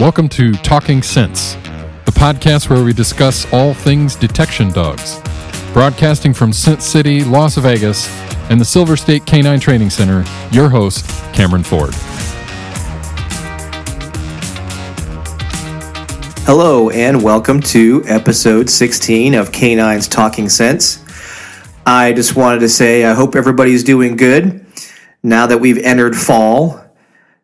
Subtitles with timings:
[0.00, 1.56] Welcome to Talking Sense,
[2.06, 5.20] the podcast where we discuss all things detection dogs.
[5.74, 8.08] Broadcasting from Scent City, Las Vegas,
[8.48, 11.94] and the Silver State Canine Training Center, your host, Cameron Ford.
[16.46, 21.04] Hello, and welcome to episode 16 of Canine's Talking Sense.
[21.84, 24.64] I just wanted to say I hope everybody's doing good
[25.22, 26.79] now that we've entered fall.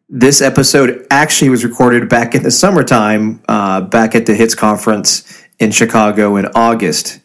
[0.08, 5.44] This episode actually was recorded back in the summertime, uh, back at the HITS conference
[5.58, 7.18] in Chicago in August.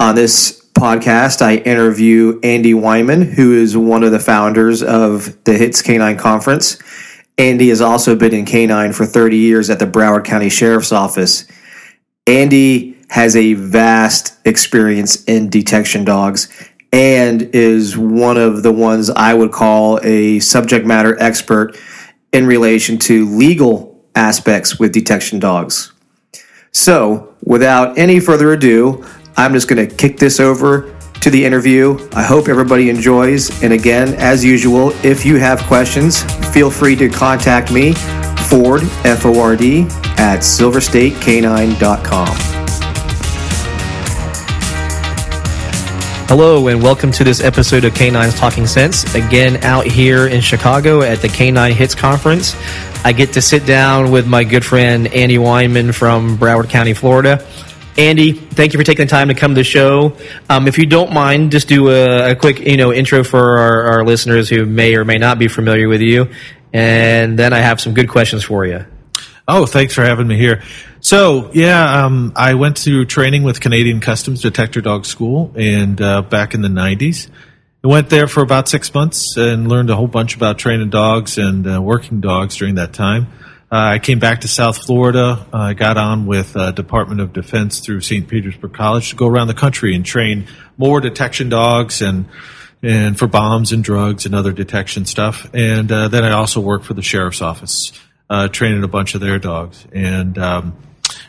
[0.00, 5.58] On this podcast, I interview Andy Wyman, who is one of the founders of the
[5.58, 6.78] HITS Canine Conference.
[7.36, 11.46] Andy has also been in canine for 30 years at the Broward County Sheriff's Office.
[12.26, 16.48] Andy has a vast experience in detection dogs
[16.94, 21.76] and is one of the ones I would call a subject matter expert
[22.36, 25.92] in relation to legal aspects with detection dogs.
[26.70, 29.06] So, without any further ado,
[29.38, 31.98] I'm just going to kick this over to the interview.
[32.12, 33.62] I hope everybody enjoys.
[33.62, 37.94] And again, as usual, if you have questions, feel free to contact me,
[38.50, 39.84] Ford, F O R D,
[40.18, 42.55] at silverstatecanine.com.
[46.28, 49.14] Hello, and welcome to this episode of Canines Talking Sense.
[49.14, 52.56] Again, out here in Chicago at the Canine Hits Conference.
[53.04, 57.46] I get to sit down with my good friend Andy Wyman from Broward County, Florida.
[57.96, 60.16] Andy, thank you for taking the time to come to the show.
[60.50, 63.82] Um, if you don't mind, just do a, a quick, you know, intro for our,
[63.84, 66.28] our listeners who may or may not be familiar with you,
[66.72, 68.84] and then I have some good questions for you.
[69.46, 70.64] Oh, thanks for having me here.
[71.06, 76.22] So, yeah, um, I went to training with Canadian Customs Detector Dog School, and uh,
[76.22, 77.28] back in the '90s,
[77.84, 81.38] I went there for about six months and learned a whole bunch about training dogs
[81.38, 83.28] and uh, working dogs during that time.
[83.70, 85.46] Uh, I came back to South Florida.
[85.52, 88.26] I got on with uh, Department of Defense through St.
[88.26, 92.26] Petersburg College to go around the country and train more detection dogs and
[92.82, 95.48] and for bombs and drugs and other detection stuff.
[95.54, 97.92] And uh, then I also worked for the sheriff's office,
[98.28, 99.86] uh, training a bunch of their dogs.
[99.92, 100.76] And um,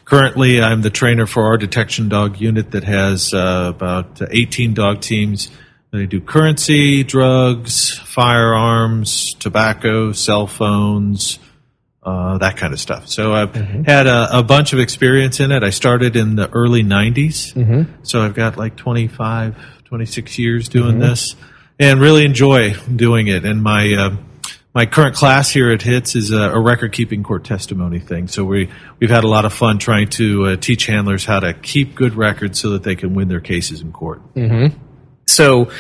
[0.08, 5.02] currently, I'm the trainer for our detection dog unit that has uh, about 18 dog
[5.02, 5.52] teams.
[5.92, 11.40] They do currency, drugs, firearms, tobacco, cell phones
[12.08, 13.10] uh, that kind of stuff.
[13.10, 13.84] So I've mm-hmm.
[13.84, 15.62] had a, a, bunch of experience in it.
[15.62, 17.54] I started in the early 90s.
[17.54, 18.04] Mm-hmm.
[18.04, 21.02] So I've got like 25, 26 years doing mm-hmm.
[21.02, 21.36] this
[21.78, 23.44] and really enjoy doing it.
[23.44, 24.16] And my, uh,
[24.78, 28.28] my current class here at HITS is a, a record keeping court testimony thing.
[28.28, 31.56] So we, we've had a lot of fun trying to uh, teach handlers how to
[31.56, 34.22] keep good records so that they can win their cases in court.
[34.36, 34.78] Mm-hmm.
[35.26, 35.72] So,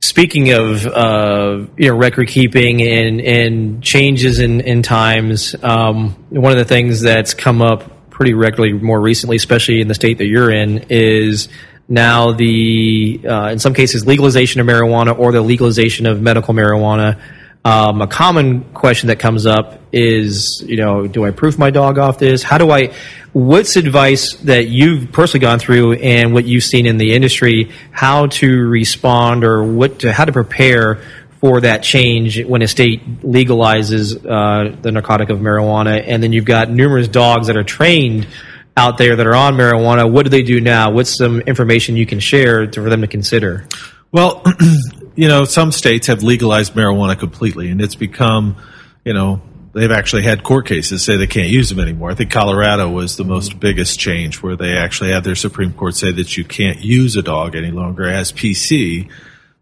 [0.00, 6.52] Speaking of uh, you know record keeping and and changes in in times, um, one
[6.52, 10.26] of the things that's come up pretty regularly more recently, especially in the state that
[10.26, 11.48] you're in, is
[11.88, 17.20] now the uh, in some cases legalization of marijuana or the legalization of medical marijuana.
[17.66, 21.98] Um, a common question that comes up is, you know, do I proof my dog
[21.98, 22.44] off this?
[22.44, 22.94] How do I?
[23.32, 27.72] What's advice that you've personally gone through and what you've seen in the industry?
[27.90, 31.00] How to respond or what to, how to prepare
[31.40, 36.44] for that change when a state legalizes uh, the narcotic of marijuana, and then you've
[36.44, 38.28] got numerous dogs that are trained
[38.76, 40.08] out there that are on marijuana.
[40.08, 40.92] What do they do now?
[40.92, 43.66] What's some information you can share to, for them to consider?
[44.12, 44.44] Well,
[45.16, 48.56] you know, some states have legalized marijuana completely, and it's become,
[49.04, 49.40] you know,
[49.72, 52.10] they've actually had court cases say they can't use them anymore.
[52.10, 55.94] I think Colorado was the most biggest change where they actually had their Supreme Court
[55.94, 59.10] say that you can't use a dog any longer as PC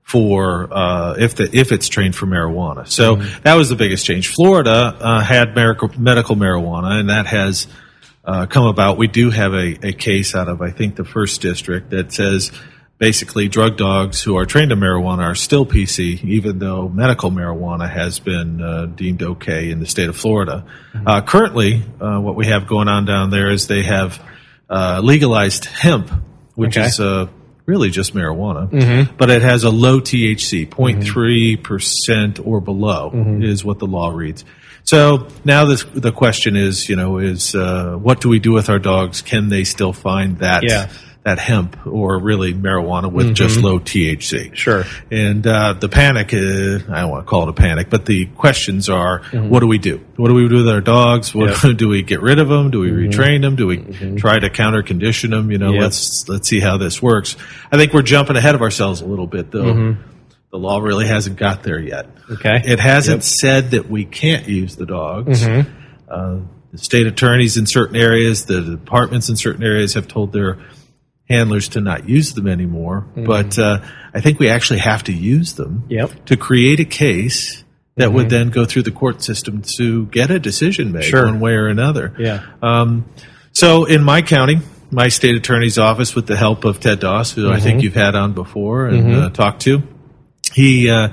[0.02, 2.86] for uh, if the if it's trained for marijuana.
[2.86, 3.42] So mm-hmm.
[3.42, 4.28] that was the biggest change.
[4.28, 7.66] Florida uh, had medical, medical marijuana, and that has
[8.24, 8.98] uh, come about.
[8.98, 12.52] We do have a, a case out of I think the first district that says
[12.98, 17.90] basically drug dogs who are trained in marijuana are still PC, even though medical marijuana
[17.90, 20.64] has been uh, deemed okay in the state of Florida.
[20.92, 21.08] Mm-hmm.
[21.08, 24.22] Uh, currently, uh, what we have going on down there is they have
[24.70, 26.10] uh, legalized hemp,
[26.54, 26.86] which okay.
[26.86, 27.26] is uh,
[27.66, 29.16] really just marijuana, mm-hmm.
[29.16, 33.42] but it has a low THC, 0.3 percent or below mm-hmm.
[33.42, 34.44] is what the law reads.
[34.84, 38.68] So now this, the question is, you know, is uh, what do we do with
[38.68, 39.22] our dogs?
[39.22, 40.62] Can they still find that?
[40.62, 40.92] Yeah
[41.24, 43.34] that hemp or really marijuana with mm-hmm.
[43.34, 44.54] just low THC.
[44.54, 44.84] Sure.
[45.10, 48.26] And uh, the panic, is, I don't want to call it a panic, but the
[48.26, 49.48] questions are, mm-hmm.
[49.48, 50.04] what do we do?
[50.16, 51.34] What do we do with our dogs?
[51.34, 52.70] What, do we get rid of them?
[52.70, 53.10] Do we mm-hmm.
[53.10, 53.56] retrain them?
[53.56, 54.16] Do we mm-hmm.
[54.16, 55.50] try to counter condition them?
[55.50, 57.36] You know, let's let's see how this works.
[57.72, 59.64] I think we're jumping ahead of ourselves a little bit, though.
[59.64, 60.10] Mm-hmm.
[60.50, 62.06] The law really hasn't got there yet.
[62.30, 62.62] Okay.
[62.64, 63.22] It hasn't yep.
[63.22, 65.42] said that we can't use the dogs.
[65.42, 65.70] Mm-hmm.
[66.06, 70.58] Uh, the state attorneys in certain areas, the departments in certain areas have told their
[71.28, 73.06] handlers to not use them anymore.
[73.16, 73.78] But uh,
[74.12, 76.26] I think we actually have to use them Yep.
[76.26, 77.64] to create a case
[77.96, 81.24] that would then go through the court system to get a decision made Sure.
[81.26, 82.12] one way or another.
[82.18, 82.42] Yeah.
[82.60, 83.04] Um,
[83.52, 84.58] so in my county,
[84.90, 88.14] my state attorney's office, with the help of Ted Doss, who I think you've had
[88.14, 89.82] on before and uh, talked to,
[90.52, 91.08] he uh,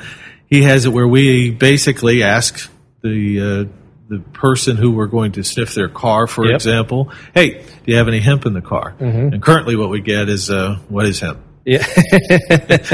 [0.48, 2.70] he has it where we basically ask
[3.02, 3.66] the uh,
[4.12, 6.56] the person who we're going to sniff their car, for Yep.
[6.56, 8.94] example, hey, do you have any hemp in the car?
[9.00, 11.86] And currently, what we get is uh, what is hemp, Yeah.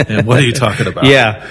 [0.07, 1.05] and what are you talking about?
[1.05, 1.45] yeah.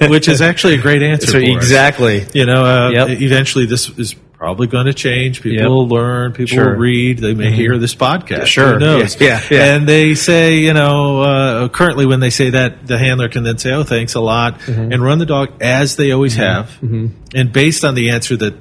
[0.08, 1.26] which is actually a great answer.
[1.26, 1.48] So for us.
[1.56, 2.26] exactly.
[2.34, 3.20] You know, uh, Yep.
[3.22, 5.42] eventually this is probably going to change.
[5.42, 5.68] People Yep.
[5.68, 6.32] will learn.
[6.32, 6.64] People Sure.
[6.64, 6.72] Mm-hmm.
[6.72, 7.18] will read.
[7.18, 8.46] They may hear this podcast.
[8.46, 8.72] Sure.
[8.72, 9.20] Who knows?
[9.20, 9.74] Yeah, yeah, yeah.
[9.76, 13.58] And they say, you know, uh, currently when they say that, the handler can then
[13.58, 14.92] say, "Oh, thanks a lot," Mm-hmm.
[14.92, 16.70] and run the dog as they always have.
[16.82, 18.54] And based on the answer that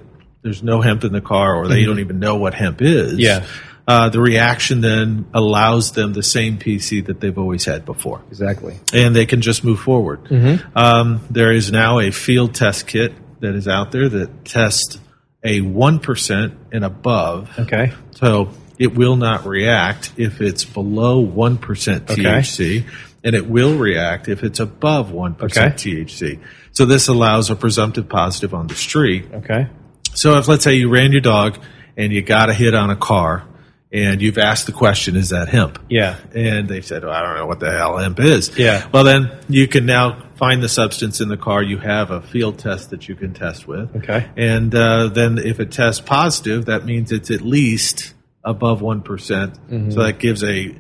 [0.44, 3.12] there's no hemp in the car, or they don't even know what hemp is.
[3.14, 3.20] Mm-hmm.
[3.20, 3.46] Yeah.
[3.88, 8.76] Uh, the reaction then allows them the same PC that they've always had before Exactly.
[8.94, 10.24] and they can just move forward.
[10.26, 10.78] Mm-hmm.
[10.78, 15.00] Um, there is now a field test kit that is out there that tests
[15.44, 17.50] a 1% and above.
[17.60, 17.94] Okay.
[18.12, 22.86] So it will not react if it's below 1% THC,
[23.24, 25.60] and it will react if it's above 1% Okay.
[25.70, 26.40] THC.
[26.72, 29.26] So this allows a presumptive positive on the street.
[29.34, 29.68] Okay.
[30.14, 31.60] So if let's say you ran your dog
[31.98, 33.46] and you got a hit on a car
[33.92, 35.80] and you've asked the question, is that hemp?
[35.90, 36.18] Yeah.
[36.34, 38.58] and they said, well, I don't know what the hell hemp is.
[38.58, 38.88] Yeah.
[38.94, 41.62] Well, then you can now find the substance in the car.
[41.62, 43.94] You have a field test that you can test with.
[43.98, 44.26] Okay.
[44.38, 48.14] And uh, then if it tests positive, that means it's at least
[48.44, 50.76] above one So that gives a,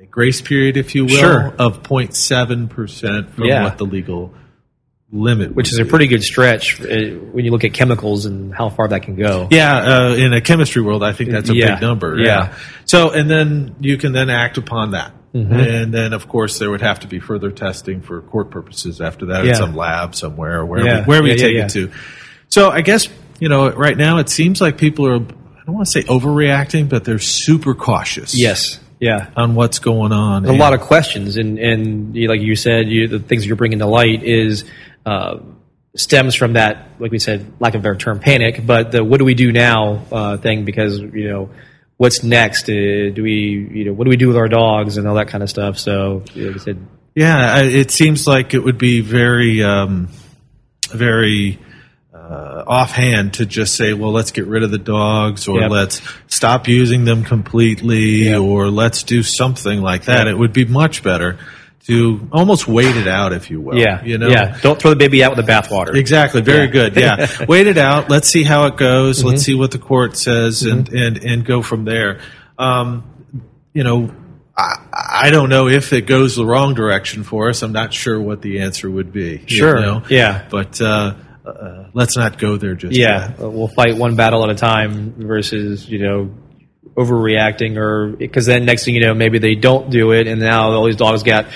[0.00, 1.54] a grace period, if you will, Sure.
[1.58, 3.64] of 0.7 percent from Yeah.
[3.64, 4.34] what the legal
[5.10, 6.84] limit, Which is a pretty good stretch uh,
[7.32, 9.46] when you look at chemicals and how far that can go.
[9.50, 11.74] Yeah, uh, in a chemistry world, I think that's a Yeah.
[11.74, 12.18] big number.
[12.18, 12.54] Yeah.
[12.86, 15.12] So, and then you can then act upon that.
[15.34, 15.52] Mm-hmm.
[15.54, 19.26] And then, of course, there would have to be further testing for court purposes after
[19.26, 19.50] that Yeah.
[19.50, 21.04] in some lab somewhere, or wherever, Yeah.
[21.04, 21.90] wherever Yeah, you take it to.
[22.48, 23.08] So, I guess,
[23.40, 26.88] you know, right now it seems like people are, I don't want to say overreacting,
[26.90, 28.78] but they're super cautious Yes.
[29.00, 29.28] Yeah.
[29.36, 30.44] on what's going on.
[30.44, 33.86] a lot of questions and and like you said you, the things you're bringing to
[33.86, 34.64] light is
[35.06, 35.38] uh,
[35.96, 39.18] stems from that like we said lack of a better term panic but the what
[39.18, 41.50] do we do now uh, thing because you know
[42.02, 43.36] what's next uh, do we
[43.78, 45.78] you know what do we do with our dogs and all that kind of stuff
[45.78, 46.78] so like said
[47.14, 50.08] Yeah, I- it seems like it would be very, um,
[50.90, 51.58] very
[52.14, 55.70] uh, offhand to just say, "Well, let's get rid of the dogs," or Yep.
[55.70, 58.40] "Let's stop using them completely," Yep.
[58.40, 60.34] or "Let's do something like that." Yep.
[60.34, 61.36] It would be much better
[61.86, 63.76] to almost wait it out, if you will.
[63.76, 64.28] yeah you know.
[64.28, 66.40] yeah don't throw the baby out with the bathwater Exactly.
[66.40, 66.70] Very Yeah.
[66.70, 66.96] good.
[66.96, 67.44] Yeah.
[67.48, 68.08] Wait it out.
[68.08, 69.18] Let's see how it goes.
[69.18, 69.28] Mm-hmm.
[69.28, 72.20] Let's see what the court says and, and, and go from there.
[72.58, 73.04] Um,
[73.72, 74.14] you know,
[74.56, 74.76] I,
[75.26, 77.62] I don't know if it goes the wrong direction for us.
[77.62, 79.38] I'm not sure what the answer would be.
[79.48, 79.80] you Sure.
[79.80, 80.02] know?
[80.08, 80.46] Yeah.
[80.50, 81.14] But, uh,
[81.44, 83.38] uh, let's not go there just yeah yet.
[83.40, 86.30] we'll fight one battle at a time versus you know
[86.94, 90.72] overreacting or because then next thing you know maybe they don't do it and now
[90.72, 91.46] all these dogs got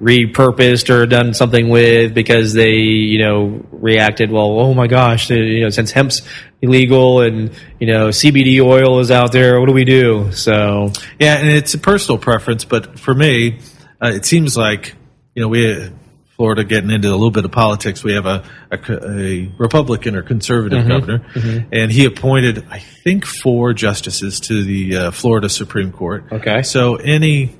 [0.00, 5.62] repurposed or done something with because they you know reacted well oh my gosh you
[5.62, 6.22] know since hemp's
[6.62, 7.50] illegal and
[7.80, 10.32] you know CBD oil is out there what do we do?
[10.32, 10.92] So.
[11.18, 13.60] Yeah, and it's a personal preference, but for me,
[14.02, 14.94] uh, it seems like
[15.34, 15.90] you know we
[16.36, 18.02] Florida getting into a little bit of politics.
[18.02, 18.78] We have a a,
[19.20, 20.88] a Republican or conservative Mm-hmm.
[20.88, 26.24] governor, and he appointed I think four justices to the uh, Florida Supreme Court.
[26.32, 26.62] Okay.
[26.62, 27.54] so any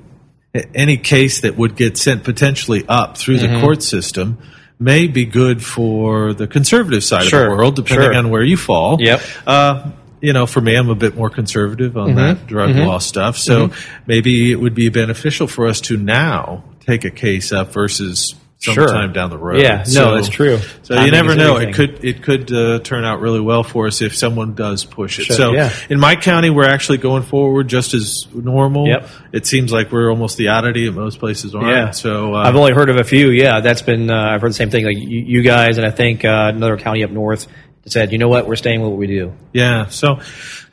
[0.73, 3.53] any case that would get sent potentially up through Mm-hmm.
[3.55, 4.37] the court system.
[4.77, 8.13] May be good for the conservative side of the world, depending sure.
[8.15, 8.97] on where you fall.
[8.99, 9.21] Yep.
[9.47, 13.37] Uh, you know, for me, I'm a bit more conservative on that drug law stuff.
[13.37, 13.71] So
[14.05, 18.87] maybe it would be beneficial for us to now take a case up versus Sure.
[18.87, 19.61] sometime down the road.
[19.61, 20.57] Yeah, no, that's true.
[20.83, 21.57] So Timing you never know.
[21.57, 21.69] everything.
[21.69, 25.19] It could it could uh, turn out really well for us if someone does push
[25.19, 25.25] it.
[25.25, 25.71] Sure, so yeah.
[25.89, 28.87] in my county, we're actually going forward just as normal.
[28.87, 29.09] Yep.
[29.33, 31.67] It seems like we're almost the oddity, and most places aren't.
[31.67, 31.91] Yeah.
[31.91, 33.29] So uh, I've only heard of a few.
[33.29, 34.09] Yeah, that's been.
[34.09, 34.85] Uh, I've heard the same thing.
[34.85, 37.47] Like you, you guys, and I think uh, another county up north
[37.87, 39.33] said, you know what, we're staying with what we do.
[39.53, 39.89] Yeah.
[39.89, 40.21] So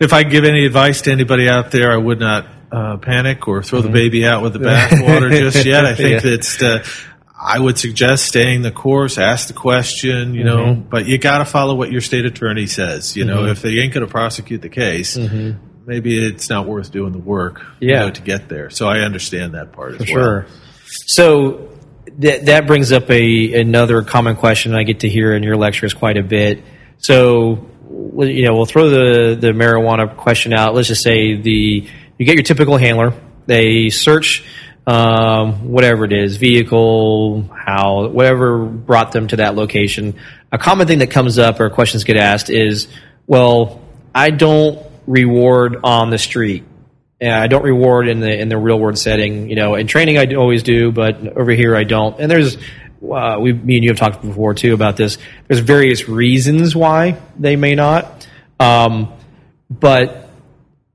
[0.01, 3.63] if I give any advice to anybody out there, I would not uh, panic or
[3.63, 5.85] throw the baby out with the bathwater just yet.
[5.85, 6.27] I think Mm-hmm.
[6.27, 6.31] Yeah.
[6.37, 6.89] that's the.
[7.45, 10.89] I would suggest staying the course, ask the question, you know, Mm-hmm.
[10.91, 13.17] but you got to follow what your state attorney says.
[13.17, 15.17] You know, if they ain't going to prosecute the case,
[15.85, 17.89] maybe it's not worth doing the work you Mm-hmm.
[17.89, 18.05] Yeah.
[18.07, 18.71] know, to get there.
[18.71, 20.07] So I understand that part as well.
[20.07, 20.47] sure.
[21.07, 21.69] So
[22.19, 25.95] that that brings up a another common question I get to hear in your lectures
[25.95, 26.63] quite a bit.
[26.99, 27.67] So
[28.19, 30.75] you know, we'll throw the the marijuana question out.
[30.75, 33.15] Let's just say the you get your typical handler.
[33.47, 34.45] They search
[34.87, 40.15] um, whatever it is, vehicle, how, whatever brought them to that location.
[40.51, 42.89] A common thing that comes up or questions get asked is,
[43.27, 43.81] well,
[44.15, 46.65] I don't reward on the street.
[47.21, 49.49] I don't reward in the in the real world setting.
[49.49, 52.19] You know, in training I always do, but over here I don't.
[52.19, 55.19] And there's uh, we, me and you have talked before too about this.
[55.47, 58.27] There's various reasons why they may not,
[58.59, 59.13] um,
[59.71, 60.22] but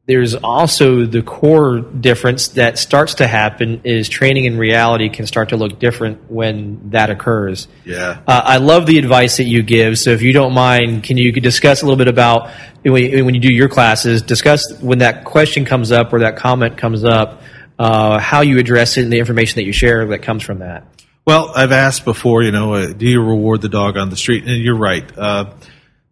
[0.08, 5.50] there's also the core difference that starts to happen is training in reality can start
[5.50, 7.68] to look different when that occurs.
[7.84, 8.22] Yeah.
[8.26, 10.00] Uh, I love the advice that you give.
[10.00, 12.50] So if you don't mind, can you discuss a little bit about
[12.84, 16.78] when when you do your classes, discuss when that question comes up or that comment
[16.78, 17.42] comes up,
[17.78, 20.88] uh, how you address it and the information that you share that comes from that.
[21.26, 24.46] Well, I've asked before, you know, uh, do you reward the dog on the street?
[24.46, 25.04] And you're right.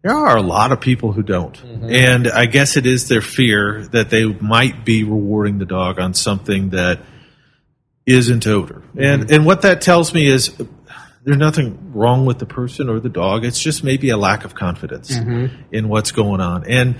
[0.06, 1.60] There are a lot of people who don't.
[1.60, 1.90] Mm-hmm.
[1.90, 6.14] And I guess it is their fear that they might be rewarding the dog on
[6.14, 7.00] something that
[8.06, 8.84] isn't odor.
[8.96, 10.56] And and what that tells me is
[11.24, 13.44] there's nothing wrong with the person or the dog.
[13.44, 16.70] It's just maybe a lack of confidence in what's going on.
[16.70, 16.94] And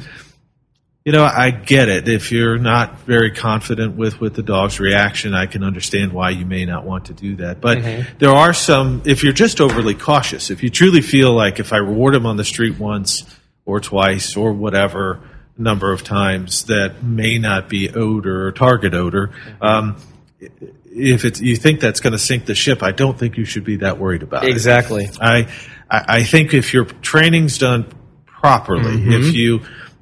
[1.06, 2.08] you know, I get it.
[2.08, 6.44] If you're not very confident with, with the dog's reaction, I can understand why you
[6.44, 7.60] may not want to do that.
[7.60, 7.80] But
[8.18, 11.76] there are some, if you're just overly cautious, if you truly feel like if I
[11.76, 13.22] reward him on the street once
[13.64, 15.20] or twice or whatever
[15.56, 19.30] number of times, that may not be odor or target odor.
[19.60, 19.96] Um,
[20.40, 23.64] if it's, you think that's going to sink the ship, I don't think you should
[23.64, 24.50] be that worried about it.
[24.50, 25.08] Exactly.
[25.20, 25.46] I,
[25.88, 27.86] I I think if your training's done
[28.26, 29.12] properly, Mm-hmm.
[29.12, 29.60] if you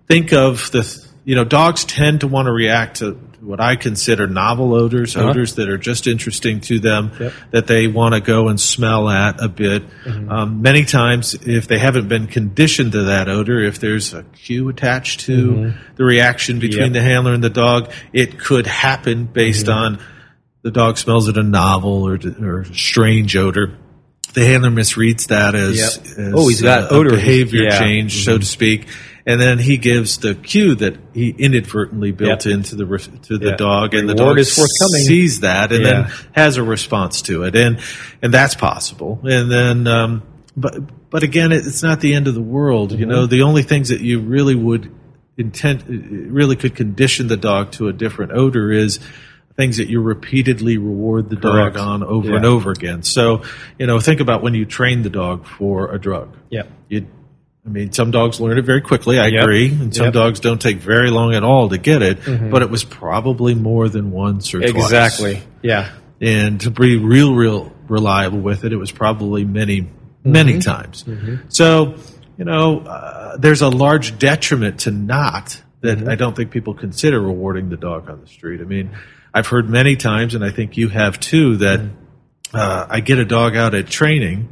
[0.08, 0.84] think of the,
[1.24, 5.28] you know, dogs tend to want to react to what I consider novel odors, Uh-huh.
[5.28, 7.32] odors that are just interesting to them, Yep.
[7.32, 7.50] Mm-hmm.
[7.50, 9.82] that they want to go and smell at a bit.
[10.06, 14.70] Um, many times, if they haven't been conditioned to that odor, if there's a cue
[14.70, 16.94] attached to the reaction between Mm-hmm.
[16.94, 17.02] Yep.
[17.02, 19.78] the handler and the dog, it could happen based Mm-hmm.
[19.96, 19.98] on
[20.62, 23.76] the dog smells it a novel or, or strange odor.
[24.32, 26.18] The handler misreads that as, Yep.
[26.18, 27.10] as Oh, he's got odor.
[27.10, 27.72] behavior Yeah.
[27.72, 27.84] Mm-hmm.
[27.84, 28.86] change, so to speak.
[29.26, 32.54] And then he gives the cue that he inadvertently built Yep.
[32.54, 33.56] into the re- to the Yeah.
[33.56, 35.04] dog, and the dog is forthcoming.
[35.06, 35.90] sees that and Yeah.
[36.02, 37.78] then has a response to it, and
[38.22, 39.20] and that's possible.
[39.24, 40.22] And then, um,
[40.56, 40.74] but
[41.10, 42.90] but again, it's not the end of the world.
[42.90, 43.00] Mm-hmm.
[43.00, 44.90] You know, the only things that you really would
[45.38, 49.00] intent really could condition the dog to a different odor is
[49.56, 51.76] things that you repeatedly reward the Correct.
[51.76, 52.36] dog on over Yeah.
[52.36, 53.02] and over again.
[53.04, 53.42] So,
[53.78, 56.36] you know, think about when you train the dog for a drug.
[56.50, 56.70] Yep.
[56.88, 57.06] You,
[57.66, 59.18] I mean, some dogs learn it very quickly.
[59.18, 59.42] I Yep.
[59.42, 60.14] agree, and some Yep.
[60.14, 62.20] dogs don't take very long at all to get it.
[62.20, 62.50] Mm-hmm.
[62.50, 64.74] But it was probably more than once or twice.
[64.74, 65.40] Exactly.
[65.62, 65.88] Yeah.
[66.20, 69.88] And to be real, real reliable with it, it was probably many,
[70.22, 70.60] many mm-hmm.
[70.60, 71.04] times.
[71.04, 71.36] Mm-hmm.
[71.48, 71.94] So,
[72.36, 77.20] you know, uh, there's a large detriment to not that I don't think people consider
[77.20, 78.60] rewarding the dog on the street.
[78.60, 78.90] I mean,
[79.32, 81.80] I've heard many times, and I think you have too, that
[82.52, 84.48] uh, I get a dog out at training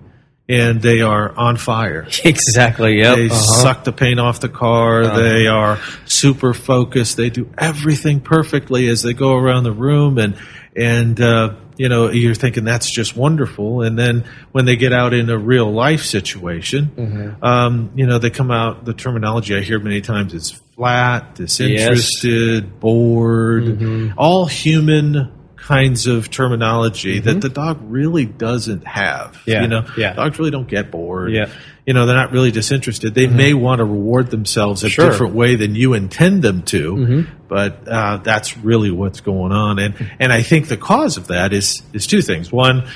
[0.53, 2.07] and they are on fire.
[2.25, 2.99] Exactly.
[2.99, 3.17] Yep.
[3.17, 3.63] They Uh-huh.
[3.63, 5.07] suck the paint off the car.
[5.17, 7.17] They are super focused.
[7.17, 10.35] They do everything perfectly as they go around the room, and
[10.77, 13.83] and uh, you know you're thinking that's just wonderful.
[13.83, 17.45] And then when they get out in a real life situation, Mm-hmm.
[17.45, 18.85] um, you know they come out.
[18.85, 24.19] The terminology I hear many times is flat, disinterested, bored, Mm-hmm.
[24.19, 25.31] all human
[25.63, 29.33] kinds of terminology that the dog really doesn't have.
[29.37, 29.51] Mm-hmm.
[29.51, 30.13] Yeah, You know, yeah.
[30.15, 31.47] dogs really don't get bored Yeah.
[31.87, 35.09] you know they're not really disinterested they may want to reward themselves a Sure.
[35.11, 39.95] different way than you intend them to but uh, that's really what's going on and
[40.21, 42.87] and i think the cause of that is is two things one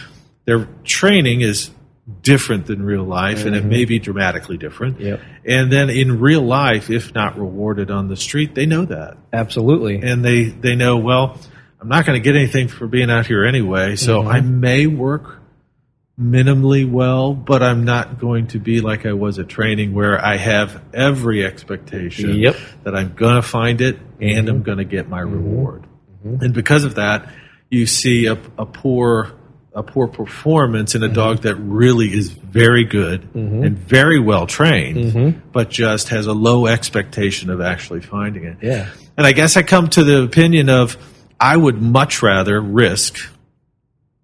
[0.44, 1.70] their training is
[2.22, 5.20] different than real life and it may be dramatically different Yep.
[5.44, 9.96] and then in real life if not rewarded on the street they know that Absolutely.
[10.02, 11.38] and they they know well
[11.80, 14.28] i'm not going to get anything for being out here anyway so mm-hmm.
[14.28, 15.40] i may work
[16.18, 20.36] minimally well but i'm not going to be like i was at training where i
[20.36, 22.56] have every expectation Yep.
[22.84, 24.64] that i'm going to find it and i'm mm-hmm.
[24.64, 25.34] going to get my mm-hmm.
[25.34, 25.86] reward.
[26.24, 27.32] And because of that
[27.70, 29.32] you see a, a poor
[29.72, 35.52] a poor performance in a dog that really is very good and very well trained
[35.52, 38.56] but just has a low expectation of actually finding it.
[38.62, 38.88] Yeah.
[39.18, 40.96] and I guess I come to the opinion of
[41.40, 43.18] I would much rather risk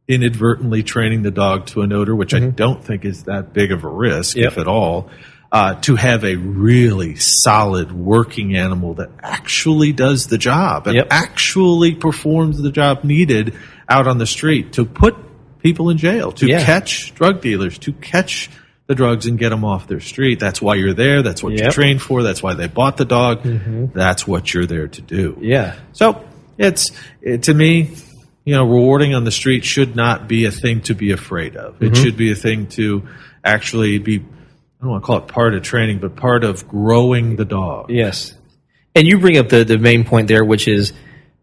[0.09, 3.85] inadvertently training the dog to an odor, which I don't think is that big of
[3.85, 4.53] a risk, Yep.
[4.53, 5.11] if at all,
[5.53, 11.09] uh, to have a really solid working animal that actually does the job and Yep.
[11.11, 13.55] actually performs the job needed
[13.89, 15.15] out on the street to put
[15.63, 16.65] people in jail, to Yeah.
[16.65, 18.51] catch drug dealers, to catch
[18.89, 20.41] the drugs and get them off their street.
[20.41, 21.23] That's why you're there.
[21.23, 21.63] That's what Yep.
[21.63, 22.23] you're trained for.
[22.25, 23.41] That's why they bought the dog.
[23.95, 25.37] That's what you're there to do.
[25.41, 25.75] Yeah.
[25.93, 26.21] So
[26.59, 26.91] it's
[27.21, 27.97] it, to me,
[28.45, 31.83] you know, rewarding on the street should not be a thing to be afraid of.
[31.83, 32.03] It mm-hmm.
[32.03, 33.09] should be a thing to
[33.45, 34.19] actually be.
[34.19, 37.91] I don't want to call it part of training, but part of growing the dog.
[37.91, 38.35] Yes.
[38.97, 40.93] And you bring up the, the main point there, which is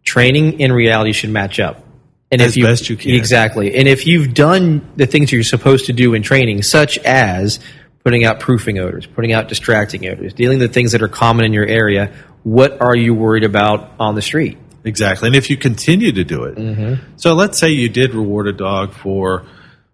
[0.04, 1.86] training and reality should match up.
[2.32, 3.12] And As best you can.
[3.16, 3.76] Exactly.
[3.76, 7.60] And if you've done the things you're supposed to do in training, such as
[8.04, 11.54] putting out proofing odors, putting out distracting odors, dealing with things that are common in
[11.54, 12.14] your area,
[12.44, 14.60] what are you worried about on the street?
[14.84, 15.28] Exactly.
[15.28, 18.94] And if you continue to do it, so let's say you did reward a dog
[18.94, 19.46] for,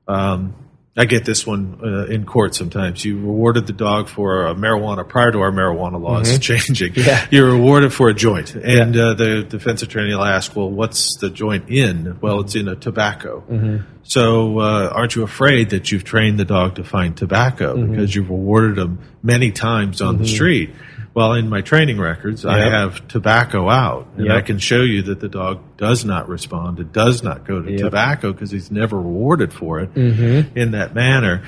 [0.08, 0.54] um,
[0.98, 3.04] I get this one uh, in court sometimes.
[3.04, 6.94] You rewarded the dog for a marijuana prior to our marijuana laws changing.
[6.96, 7.28] Yeah.
[7.32, 8.56] You're rewarded for a joint.
[8.56, 12.18] And uh, the defense attorney will ask, well, what's the joint in?
[12.22, 13.44] Well, it's in a tobacco.
[14.04, 18.30] So uh, aren't you afraid that you've trained the dog to find tobacco because you've
[18.30, 20.70] rewarded him many times on the street?
[21.16, 24.36] Well, in my training records, I have tobacco out, and Yep.
[24.36, 26.78] I can show you that the dog does not respond.
[26.82, 27.80] It does not go to Yep.
[27.80, 30.60] tobacco because he's never rewarded for it mm-hmm.
[30.60, 31.42] in that manner.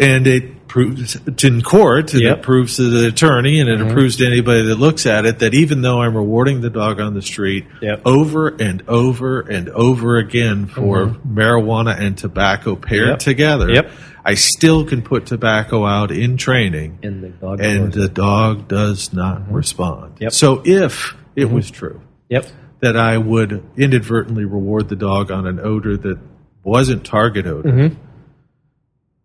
[0.00, 2.38] And it proves it's in court, and Yep.
[2.38, 3.92] it proves to the attorney, and it mm-hmm.
[3.92, 7.14] proves to anybody that looks at it that even though I'm rewarding the dog on
[7.14, 8.00] the street Yep.
[8.04, 11.38] over and over and over again for mm-hmm.
[11.38, 13.18] marijuana and tobacco paired Yep.
[13.20, 13.90] together, Yep.
[14.24, 19.12] I still can put tobacco out in training And the dog and the dog does
[19.12, 20.14] not respond.
[20.20, 20.32] Yep.
[20.32, 22.00] So if it was true
[22.30, 22.46] Yep.
[22.80, 26.18] that I would inadvertently reward the dog on an odor that
[26.62, 27.94] wasn't target odor, Mm-hmm.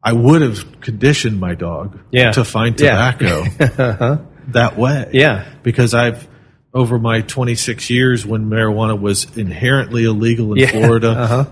[0.03, 2.31] I would have conditioned my dog Yeah.
[2.31, 3.11] to find Yeah.
[3.11, 5.09] tobacco that way.
[5.13, 5.45] Yeah.
[5.63, 6.27] Because I've
[6.73, 10.67] over my 26 years when marijuana was inherently illegal in Yeah.
[10.71, 11.45] Florida, Uh-huh.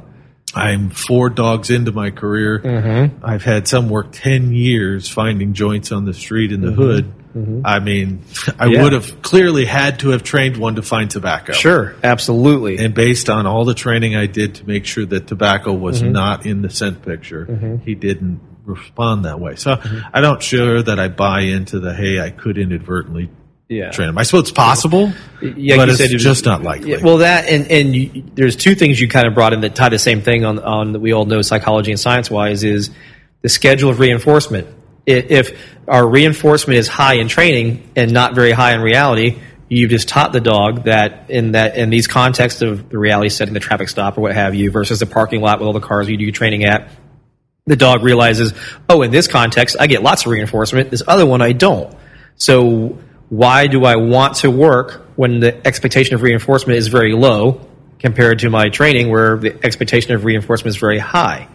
[0.58, 2.60] I'm four dogs into my career.
[2.60, 3.26] Mm-hmm.
[3.26, 7.14] I've had some work 10 years finding joints on the street in the hood.
[7.64, 8.72] I mean, I Mm-hmm.
[8.72, 8.84] Yeah.
[8.84, 11.54] would have clearly had to have trained one to find tobacco.
[11.54, 11.96] Sure.
[12.04, 12.80] Absolutely.
[12.84, 16.12] And based on all the training I did to make sure that tobacco was Mm-hmm.
[16.14, 19.56] not in the scent picture, he didn't respond that way.
[19.56, 19.80] So
[20.14, 23.30] I don't sure that I buy into the, hey, I could inadvertently
[23.70, 23.92] yeah.
[23.92, 24.18] train him.
[24.18, 26.92] I suppose it's possible, Yeah, but you it's just not likely.
[26.92, 29.76] Yeah, well, that and and you, there's two things you kind of brought in that
[29.76, 32.90] tie the same thing on on that we all know psychology and science wise is
[33.42, 34.68] the schedule of reinforcement.
[35.06, 40.10] If our reinforcement is high in training and not very high in reality, you've just
[40.10, 43.90] taught the dog that in that in these contexts of the reality setting, the traffic
[43.90, 46.24] stop or what have you, versus the parking lot with all the cars you do
[46.24, 46.90] your training at,
[47.66, 48.54] the dog realizes,
[48.90, 50.90] oh, in this context, I get lots of reinforcement.
[50.90, 51.96] This other one, I don't.
[52.36, 52.98] So
[53.30, 57.62] why do I want to work when the expectation of reinforcement is very low
[58.00, 61.50] compared to my training where the expectation of reinforcement is very high?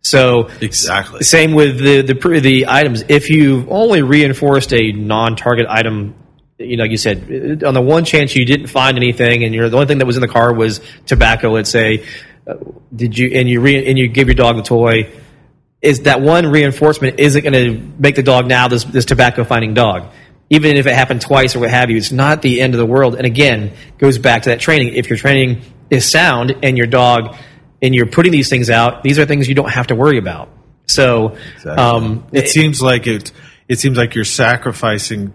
[0.00, 1.22] So Exactly.
[1.22, 3.04] same with the the the items.
[3.08, 6.14] If you've only reinforced a non-target item,
[6.56, 9.68] you know, like you said, on the one chance you didn't find anything, and you're
[9.68, 11.50] the only thing that was in the car was tobacco.
[11.50, 12.06] Let's say,
[12.46, 12.54] uh,
[12.94, 15.10] did you and you re, and you give your dog the toy?
[15.82, 19.74] Is that one reinforcement isn't going to make the dog now this this tobacco finding
[19.74, 20.12] dog?
[20.50, 22.86] Even if it happened twice or what have you, it's not the end of the
[22.86, 23.16] world.
[23.16, 24.94] And again, goes back to that training.
[24.94, 27.36] If your training is sound and your dog
[27.82, 30.48] and you're putting these things out, these are things you don't have to worry about.
[30.86, 33.30] So, um, it seems like it.
[33.68, 35.34] It seems like you're sacrificing,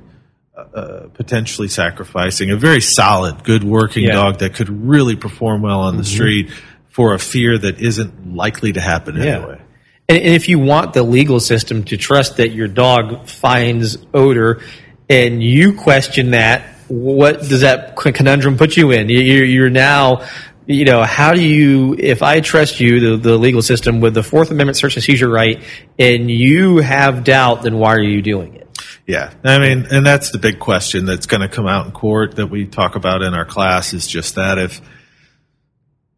[0.57, 4.09] uh, potentially sacrificing a very solid, good working Yeah.
[4.09, 4.17] Mm-hmm.
[4.17, 6.51] dog that could really perform well on the street
[6.89, 9.61] for a fear that isn't likely to happen anyway.
[10.09, 14.61] And, and if you want the legal system to trust that your dog finds odor
[15.09, 19.09] and you question that, what does that conundrum put you in?
[19.09, 20.25] You- You're, you're now,
[20.65, 24.23] you know, how do you, if I trust you, the, the legal system with the
[24.23, 25.61] Fourth Amendment search and seizure right,
[25.99, 28.59] and you have doubt, then why are you doing it?
[29.05, 32.37] Yeah, I mean, and that's the big question that's going to come out in court
[32.37, 34.79] that we talk about in our class is just that if,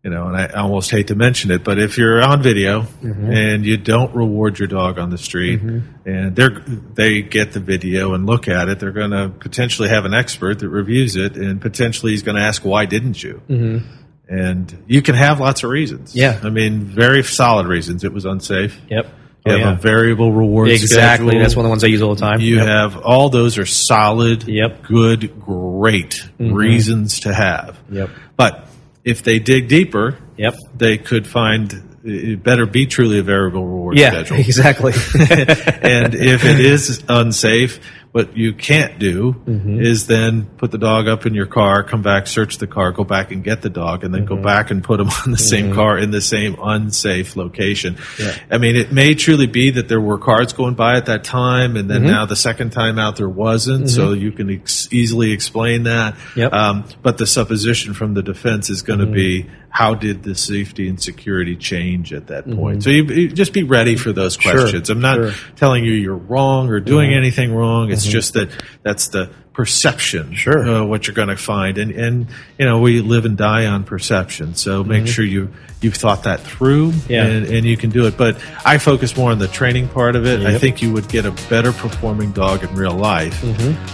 [0.05, 3.31] you know, and I almost hate to mention it, but if you're on video mm-hmm.
[3.31, 6.07] and you don't reward your dog on the street mm-hmm.
[6.07, 6.59] and they're,
[6.93, 10.59] they get the video and look at it, they're going to potentially have an expert
[10.59, 13.41] that reviews it and potentially he's going to ask, why didn't you?
[13.49, 13.87] Mm-hmm.
[14.29, 16.15] And you can have lots of reasons.
[16.15, 16.39] Yeah.
[16.43, 18.03] I mean, very solid reasons.
[18.03, 18.79] It was unsafe.
[18.87, 19.05] Yep.
[19.07, 19.11] You
[19.47, 19.73] Oh, have yeah.
[19.73, 21.29] a variable reward Exactly.
[21.29, 21.41] schedule.
[21.41, 22.41] That's one of the ones I use all the time.
[22.41, 22.67] You Yep.
[22.67, 24.83] have all those are solid, Yep.
[24.83, 24.93] Mm-hmm.
[24.93, 27.79] good, great reasons to have.
[27.89, 28.11] Yep.
[28.37, 28.69] But
[29.05, 30.55] if they dig deeper, Yep.
[30.75, 34.37] they could find it better be truly a variable reward Yeah, schedule.
[34.39, 34.91] exactly.
[35.19, 37.79] and if it is unsafe,
[38.15, 39.81] What you can't do Mm-hmm.
[39.81, 43.03] is then put the dog up in your car, come back, search the car, go
[43.03, 44.35] back and get the dog, and then Mm-hmm.
[44.35, 47.97] go back and put him on the same car in the same unsafe location.
[48.17, 48.33] Yeah.
[48.49, 51.75] I mean, it may truly be that there were cars going by at that time,
[51.75, 52.11] and then Mm-hmm.
[52.11, 56.15] now the second time out there wasn't, so you can ex- easily explain that.
[56.37, 56.53] Yep.
[56.53, 60.87] Um, but the supposition from the defense is going to be how did the safety
[60.87, 62.79] and security change at that point?
[62.79, 62.79] Mm-hmm.
[62.79, 64.89] So you, you just be ready for those Sure, questions.
[64.89, 65.31] I'm not sure.
[65.57, 67.17] telling you you're wrong or doing mm-hmm.
[67.17, 67.91] anything wrong.
[67.91, 68.11] It's mm-hmm.
[68.11, 68.51] just that
[68.83, 70.65] that's the perception, Sure.
[70.65, 73.83] uh, what you're going to find, and and you know we live and die on
[73.83, 74.55] perception.
[74.55, 77.25] So make sure you you've thought that through, Yeah.
[77.25, 78.15] and, and you can do it.
[78.15, 80.45] But I focus more on the training part of it.
[80.45, 83.43] I think you would get a better performing dog in real life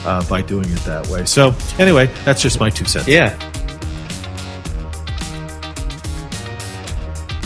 [0.05, 1.25] uh, by doing it that way.
[1.25, 3.07] So anyway, that's just my two cents.
[3.07, 3.35] Yeah.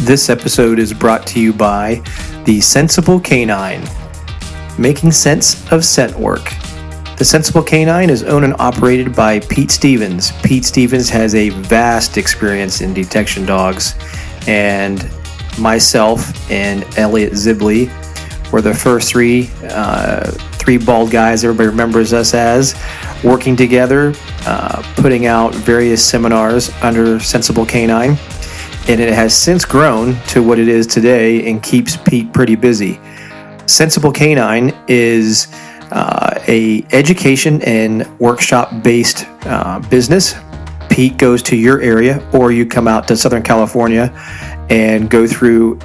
[0.06, 2.04] This episode is brought to you by
[2.44, 3.84] the Sensible Canine,
[4.78, 6.54] making sense of scent work.
[7.18, 10.32] The Sensible Canine is owned and operated by Pete Stevens.
[10.44, 13.96] Pete Stevens has a vast experience in detection dogs,
[14.46, 15.10] and
[15.58, 17.90] myself and Elliot Zibley
[18.52, 22.80] were the first three uh, three bald guys everybody remembers us as
[23.24, 24.14] working together,
[24.46, 28.20] uh, putting out various seminars under Sensible Canine
[28.88, 33.00] and it has since grown to what it is today and keeps Pete pretty busy.
[33.66, 35.48] Sensible Canine is
[35.92, 40.36] uh, a education and workshop based uh, business.
[40.90, 44.14] Pete goes to your area, or you come out to Southern California
[44.70, 45.80] and go through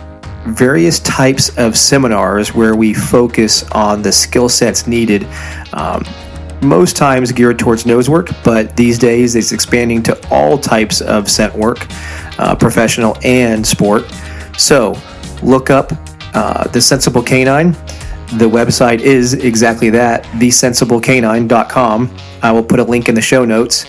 [0.46, 5.26] various types of seminars where we focus on the skill sets needed.
[5.72, 6.04] Um,
[6.62, 11.30] most times geared towards nose work, but these days it's expanding to all types of
[11.30, 11.86] scent work,
[12.38, 14.04] uh, professional and sport.
[14.56, 14.94] So
[15.42, 15.92] look up
[16.34, 17.72] uh, The Sensible Canine.
[18.34, 22.16] The website is exactly that, thesensiblecanine.com.
[22.42, 23.86] I will put a link in the show notes.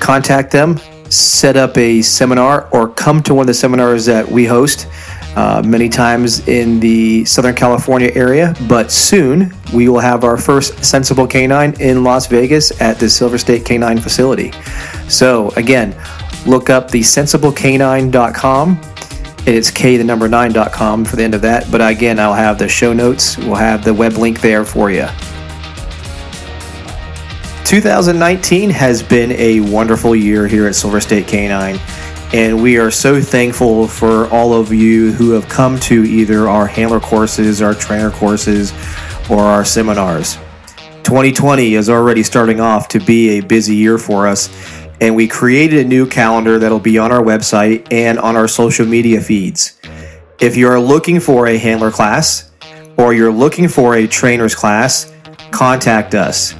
[0.00, 0.78] Contact them,
[1.10, 4.88] set up a seminar, or come to one of the seminars that we host
[5.36, 8.54] uh, many times in the Southern California area.
[8.68, 13.38] But soon we will have our first Sensible Canine in Las Vegas at the Silver
[13.38, 14.52] State Canine facility.
[15.08, 15.94] So, again,
[16.46, 18.80] look up the sensiblecanine.com.
[19.46, 21.70] It's K the number 9.com for the end of that.
[21.70, 25.06] But again, I'll have the show notes, we'll have the web link there for you.
[27.64, 31.78] 2019 has been a wonderful year here at Silver State Canine,
[32.32, 36.66] and we are so thankful for all of you who have come to either our
[36.66, 38.72] handler courses, our trainer courses,
[39.30, 40.36] or our seminars.
[41.04, 44.48] 2020 is already starting off to be a busy year for us,
[45.00, 48.86] and we created a new calendar that'll be on our website and on our social
[48.86, 49.78] media feeds.
[50.40, 52.50] If you are looking for a handler class
[52.96, 55.12] or you're looking for a trainer's class,
[55.50, 56.54] contact us.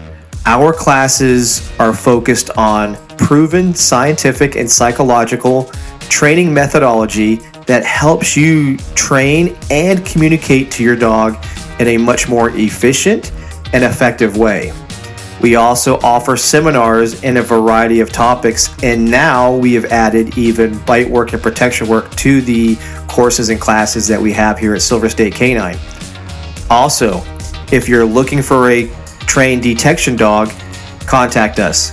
[0.46, 5.64] Our classes are focused on proven scientific and psychological
[6.08, 11.36] training methodology that helps you train and communicate to your dog
[11.78, 13.32] in a much more efficient
[13.72, 14.72] and effective way.
[15.40, 20.78] We also offer seminars in a variety of topics, and now we have added even
[20.84, 22.76] bite work and protection work to the
[23.08, 25.76] courses and classes that we have here at Silver State Canine.
[26.70, 27.22] Also,
[27.72, 28.88] if you're looking for a
[29.26, 30.50] trained detection dog,
[31.00, 31.92] contact us.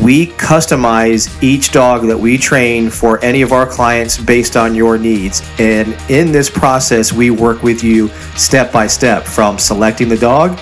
[0.00, 4.96] We customize each dog that we train for any of our clients based on your
[4.96, 5.42] needs.
[5.58, 10.58] And in this process, we work with you step by step from selecting the dog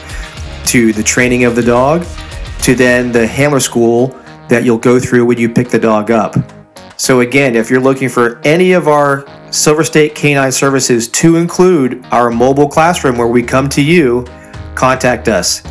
[0.66, 2.04] to the training of the dog
[2.62, 4.08] to then the handler school
[4.48, 6.34] that you'll go through when you pick the dog up.
[6.96, 12.04] So, again, if you're looking for any of our Silver State Canine services to include
[12.10, 14.26] our mobile classroom where we come to you,
[14.74, 15.62] contact us.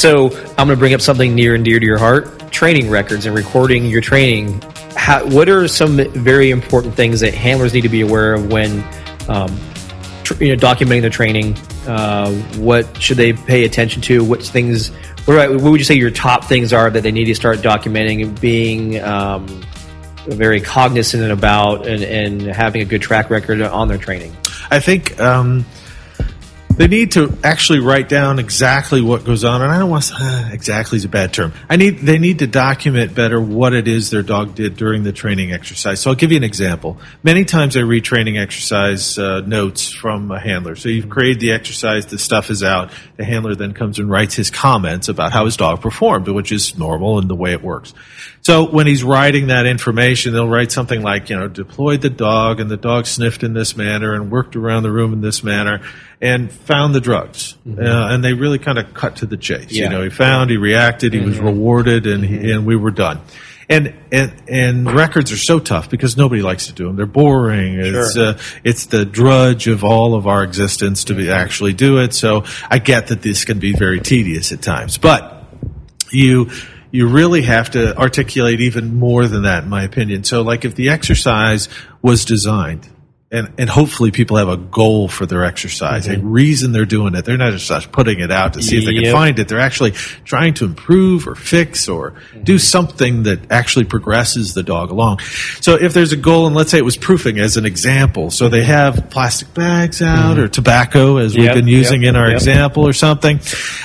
[0.00, 3.26] So I'm going to bring up something near and dear to your heart: training records
[3.26, 4.58] and recording your training.
[4.96, 8.82] How, what are some very important things that handlers need to be aware of when,
[9.28, 9.54] um,
[10.24, 11.54] tr- you know, documenting their training?
[11.86, 14.24] Uh, what should they pay attention to?
[14.24, 14.88] What things?
[15.26, 18.22] What, what would you say your top things are that they need to start documenting
[18.22, 19.46] and being um,
[20.28, 24.34] very cognizant about and, and having a good track record on their training?
[24.70, 25.66] I think um,
[26.76, 29.62] they need to actually write down exactly what goes on.
[29.62, 31.52] And I don't want to uh, exactly is a bad term.
[31.68, 35.12] I need they need to document better what it is their dog did during the
[35.12, 36.00] training exercise.
[36.00, 36.98] So I'll give you an example.
[37.22, 40.76] Many times I read training exercise uh, notes from a handler.
[40.76, 42.90] So you've created the exercise, the stuff is out.
[43.16, 46.78] The handler then comes and writes his comments about how his dog performed, which is
[46.78, 47.92] normal and the way it works.
[48.42, 52.58] So when he's writing that information, they'll write something like, you know, deployed the dog
[52.58, 55.82] and the dog sniffed in this manner and worked around the room in this manner
[56.22, 57.56] and found the drugs.
[57.68, 59.70] Uh, and they really kind of cut to the chase.
[59.72, 63.20] You know, he found, he reacted, he was rewarded, and he, and we were done.
[63.68, 66.96] And, and and records are so tough because nobody likes to do them.
[66.96, 67.74] They're boring.
[67.78, 68.30] It's Sure.
[68.30, 72.12] uh, it's the drudge of all of our existence to be actually do it.
[72.12, 75.44] So I get that this can be very tedious at times, but
[76.10, 76.50] you
[76.90, 80.24] you really have to articulate even more than that in my opinion.
[80.24, 81.68] So like if the exercise
[82.02, 82.88] was designed
[83.32, 86.32] and, and hopefully people have a goal for their exercise, a mm-hmm.
[86.32, 87.24] reason they're doing it.
[87.24, 89.46] They're not just putting it out to see if they can find it.
[89.46, 92.42] They're actually trying to improve or fix or mm-hmm.
[92.42, 95.20] do something that actually progresses the dog along.
[95.60, 98.48] So if there's a goal, and let's say it was proofing as an example, so
[98.48, 100.40] they have plastic bags out mm-hmm.
[100.40, 102.36] or tobacco as we've been using yep, in our yep.
[102.36, 103.38] example or something,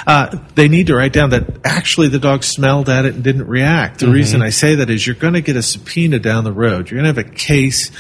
[0.08, 3.46] uh, they need to write down that actually the dog smelled at it and didn't
[3.46, 4.00] react.
[4.00, 6.90] The reason I say that is you're going to get a subpoena down the road.
[6.90, 7.92] You're going to have a case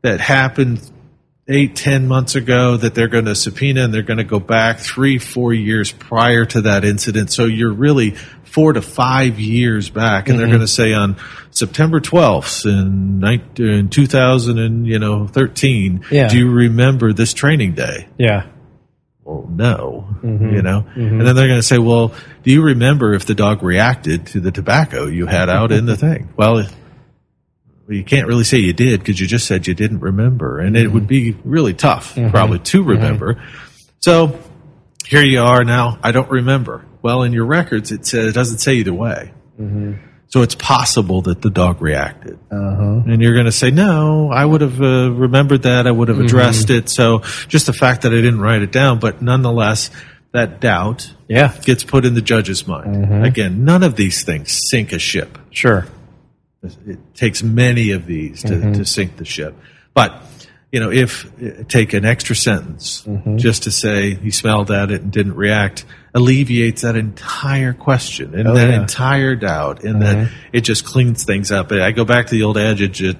[0.00, 0.90] that happened
[1.46, 4.78] eight, ten months ago that they're going to subpoena and they're going to go back
[4.78, 7.30] three, four years prior to that incident.
[7.30, 8.14] So you're really
[8.54, 10.54] four to five years back, and they're mm-hmm.
[10.56, 11.16] going to say on
[11.50, 16.28] September 12th in, 19, in 2000 and you know 13, Yeah.
[16.28, 18.08] do you remember this training day?
[18.16, 18.46] Yeah.
[19.24, 20.54] well, no, mm-hmm.
[20.54, 21.18] you know, mm-hmm.
[21.18, 24.40] and then they're going to say, well, do you remember if the dog reacted to
[24.40, 26.28] the tobacco you had out in the thing?
[26.36, 26.64] Well,
[27.86, 30.76] well, you can't really say you did because you just said you didn't remember, and
[30.76, 32.30] it would be really tough mm-hmm.
[32.30, 32.90] probably to mm-hmm.
[32.90, 33.42] remember.
[34.00, 34.38] So
[35.06, 35.98] here you are now.
[36.02, 36.84] I don't remember.
[37.02, 39.32] Well, in your records, it says it doesn't say either way.
[39.60, 39.94] Mm-hmm.
[40.28, 42.38] So it's possible that the dog reacted.
[42.50, 43.02] Uh-huh.
[43.06, 45.86] And you're going to say, no, I would have uh, remembered that.
[45.86, 46.88] I would have addressed it.
[46.88, 49.90] So just the fact that I didn't write it down, but nonetheless,
[50.32, 51.54] that doubt Yeah.
[51.62, 53.24] gets put in the judge's mind.
[53.24, 55.38] Again, none of these things sink a ship.
[55.50, 55.86] Sure.
[56.86, 58.82] It takes many of these to, to mm-hmm.
[58.82, 59.54] sink the ship.
[59.92, 60.22] But,
[60.72, 63.36] you know, if uh, take an extra sentence mm-hmm.
[63.36, 68.48] just to say he smelled at it and didn't react alleviates that entire question and
[68.48, 68.80] oh, that yeah.
[68.80, 70.34] entire doubt and that mm-hmm.
[70.52, 71.72] it just cleans things up.
[71.72, 73.16] I go back to the old adage that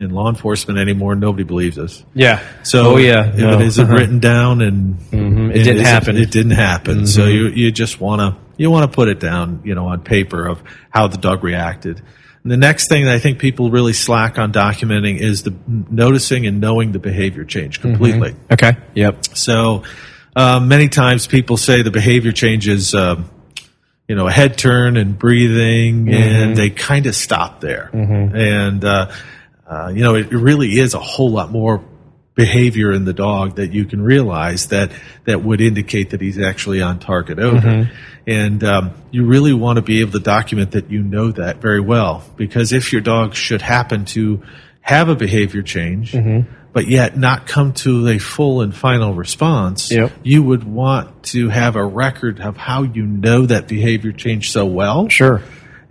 [0.00, 2.02] in law enforcement anymore, nobody believes us.
[2.14, 2.42] Yeah.
[2.62, 3.28] So oh yeah.
[3.28, 3.52] if No.
[3.52, 6.16] it isn't written down and It didn't isn't- happen.
[6.16, 7.06] It didn't happen.
[7.06, 10.00] So you you just want to you want to put it down, you know, on
[10.00, 12.02] paper of how the dog reacted.
[12.44, 16.60] The next thing that I think people really slack on documenting is the noticing and
[16.60, 18.34] knowing the behavior change completely.
[18.50, 18.76] Okay.
[18.94, 19.36] Yep.
[19.36, 19.84] So
[20.34, 23.28] uh, many times people say the behavior change is, um,
[24.08, 27.90] you know, a head turn and breathing, and they kind of stop there.
[28.34, 29.12] And uh,
[29.66, 31.84] uh, you know, it really is a whole lot more
[32.34, 34.90] behavior in the dog that you can realize that
[35.26, 37.90] that would indicate that he's actually on target odor.
[38.26, 41.80] And um, you really want to be able to document that you know that very
[41.80, 44.42] well, because if your dog should happen to
[44.82, 46.14] have a behavior change,
[46.72, 50.12] but yet not come to a full and final response, Yep.
[50.22, 54.66] you would want to have a record of how you know that behavior changed so
[54.66, 55.42] well Sure.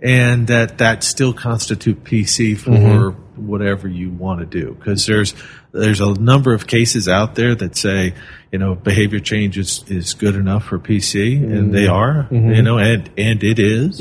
[0.02, 3.46] And that that still constitute PC for Mm-hmm.
[3.46, 4.74] whatever you want to do.
[4.74, 5.34] Because there's
[5.72, 8.14] there's a number of cases out there that say
[8.52, 11.92] you know behavior change is, is good enough for PC, and they Mm-hmm.
[11.92, 14.00] are you know and and it is.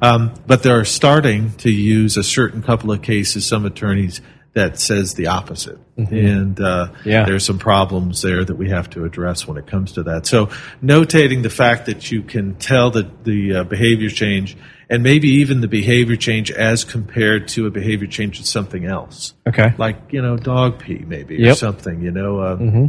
[0.00, 3.46] Um, but they're starting to use a certain couple of cases.
[3.48, 4.20] Some attorneys.
[4.54, 5.78] that says the opposite.
[5.96, 7.24] And uh, Yeah.
[7.26, 10.26] there's some problems there that we have to address when it comes to that.
[10.26, 10.46] So,
[10.82, 14.56] notating the fact that you can tell the, the uh, behavior change
[14.90, 19.34] and maybe even the behavior change as compared to a behavior change with something else.
[19.46, 19.74] Okay.
[19.78, 22.40] Like, you know, dog pee maybe or something, you know.
[22.40, 22.88] Uh,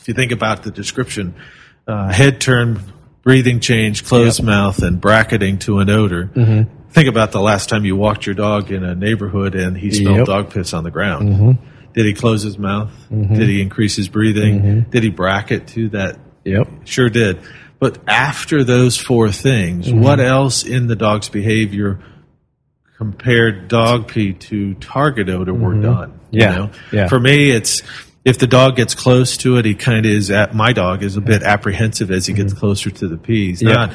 [0.00, 1.34] If you think about the description,
[1.86, 2.80] uh, head turn,
[3.22, 6.30] breathing change, closed mouth, and bracketing to an odor.
[6.34, 6.88] Mm-hmm.
[6.90, 10.18] Think about the last time you walked your dog in a neighborhood and he smelled
[10.18, 10.26] Yep.
[10.26, 11.28] dog piss on the ground.
[11.28, 11.66] Mm-hmm.
[11.92, 12.90] Did he close his mouth?
[13.10, 14.86] Did he increase his breathing?
[14.90, 16.18] Did he bracket to that?
[16.44, 16.68] Yep.
[16.84, 17.40] Sure did.
[17.80, 20.00] But after those four things, mm-hmm.
[20.00, 21.98] what else in the dog's behavior
[22.98, 25.82] compared dog pee to target odor were mm-hmm.
[25.82, 26.20] done?
[26.30, 26.54] you Yeah.
[26.54, 26.70] know?
[26.92, 27.08] Yeah.
[27.08, 27.82] For me, it's
[28.24, 31.16] if the dog gets close to it, he kind of is at my dog is
[31.16, 32.60] a bit apprehensive as he gets mm-hmm.
[32.60, 33.48] closer to the pee.
[33.48, 33.94] He's Yeah.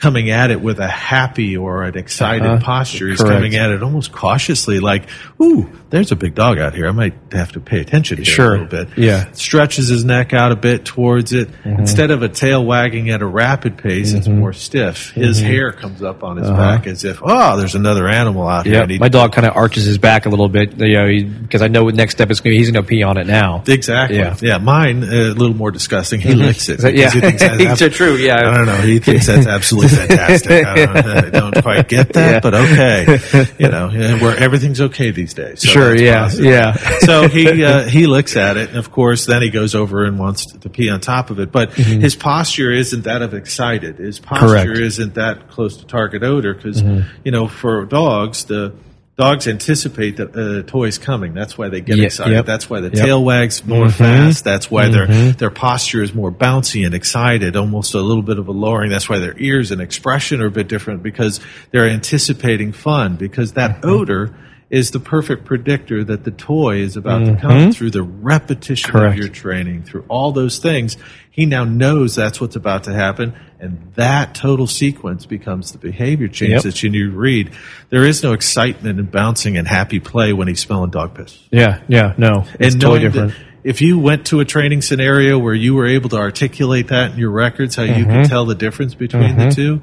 [0.00, 2.64] Coming at it with a happy or an excited Uh-huh.
[2.64, 3.08] posture.
[3.08, 3.34] He's Correct.
[3.34, 5.04] coming at it almost cautiously, like,
[5.42, 6.88] "Ooh, there's a big dog out here.
[6.88, 8.48] I might have to pay attention here Sure.
[8.54, 9.26] a little bit." Yeah.
[9.32, 11.48] stretches his neck out a bit towards it.
[11.64, 11.80] Mm-hmm.
[11.80, 15.10] Instead of a tail wagging at a rapid pace, it's more stiff.
[15.14, 15.50] His Mm-hmm.
[15.50, 18.86] hair comes up on his back as if, "Oh, there's another animal out here." Uh-huh.
[18.88, 21.68] Yeah, my dog kind of arches his back a little bit, you know, because I
[21.68, 23.62] know the next step is going to he's going to pee on it now.
[23.66, 24.18] Exactly.
[24.18, 24.34] Yeah.
[24.40, 24.58] Yeah.
[24.58, 26.20] mine uh, a little more disgusting.
[26.20, 26.78] He licks it.
[26.78, 27.10] because yeah.
[27.10, 28.36] he thinks that's ab- true, yeah.
[28.38, 28.76] I don't know.
[28.76, 30.66] He thinks that's absolutely fantastic.
[30.66, 32.40] I don't, I don't quite get that, Yeah.
[32.40, 33.18] but okay.
[33.58, 33.88] You know,
[34.20, 35.62] where everything's okay these days.
[35.62, 36.46] So Sure, yeah, positive.
[36.46, 36.76] yeah.
[37.00, 40.18] so he uh, he looks at it, and of course, then he goes over and
[40.18, 41.52] wants to pee on top of it.
[41.52, 43.98] But his posture isn't that of excited.
[43.98, 44.52] His posture Mm-hmm.
[44.52, 44.70] Correct.
[44.70, 44.82] Mm-hmm.
[44.84, 46.82] isn't that close to target odor because
[47.24, 48.72] you know, for dogs, the
[49.16, 51.34] dogs anticipate that a toy's coming.
[51.34, 52.32] That's why they get Ye- excited.
[52.32, 52.46] yep.
[52.46, 52.94] That's why the Yep.
[52.94, 53.04] Mm-hmm.
[53.04, 54.44] tail wags more fast.
[54.44, 58.48] That's why their their posture is more bouncy and excited, almost a little bit of
[58.48, 58.90] a lowering.
[58.90, 63.16] That's why their ears and expression are a bit different because they're anticipating fun.
[63.16, 63.90] Because that Mm-hmm.
[63.90, 64.34] odor
[64.70, 68.98] is the perfect predictor that the toy is about to come through the repetition Mm-hmm.
[68.98, 69.12] Correct.
[69.14, 70.96] of your training, through all those things.
[71.32, 76.28] He now knows that's what's about to happen, and that total sequence becomes the behavior
[76.28, 76.62] change Yep.
[76.62, 77.50] that you need to read.
[77.88, 81.80] There is no excitement and bouncing and happy play when he's smelling dog piss Yeah,
[81.88, 83.34] yeah, no, it's and totally different.
[83.64, 87.18] if you went to a training scenario where you were able to articulate that in
[87.18, 88.22] your records, how you Mm-hmm.
[88.22, 89.80] could tell the difference between the two,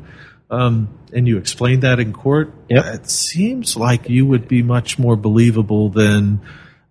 [0.49, 2.85] um, and you explained that in court, Yep.
[2.85, 6.41] it seems like you would be much more believable than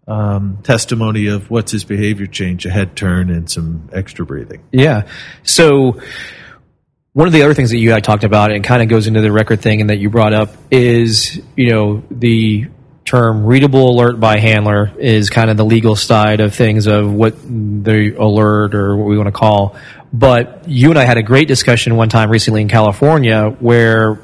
[0.09, 4.63] um, testimony of what's his behavior change, a head turn, and some extra breathing.
[4.71, 5.09] Yeah.
[5.43, 6.01] So
[7.13, 9.21] one of the other things that you had talked about and kind of goes into
[9.21, 12.67] the record thing and that you brought up is, you know, the
[13.07, 17.41] term readable alert by handler is kind of the legal side of things of what
[17.41, 19.77] the alert or what we want to call.
[20.13, 24.21] But you and I had a great discussion one time recently in California where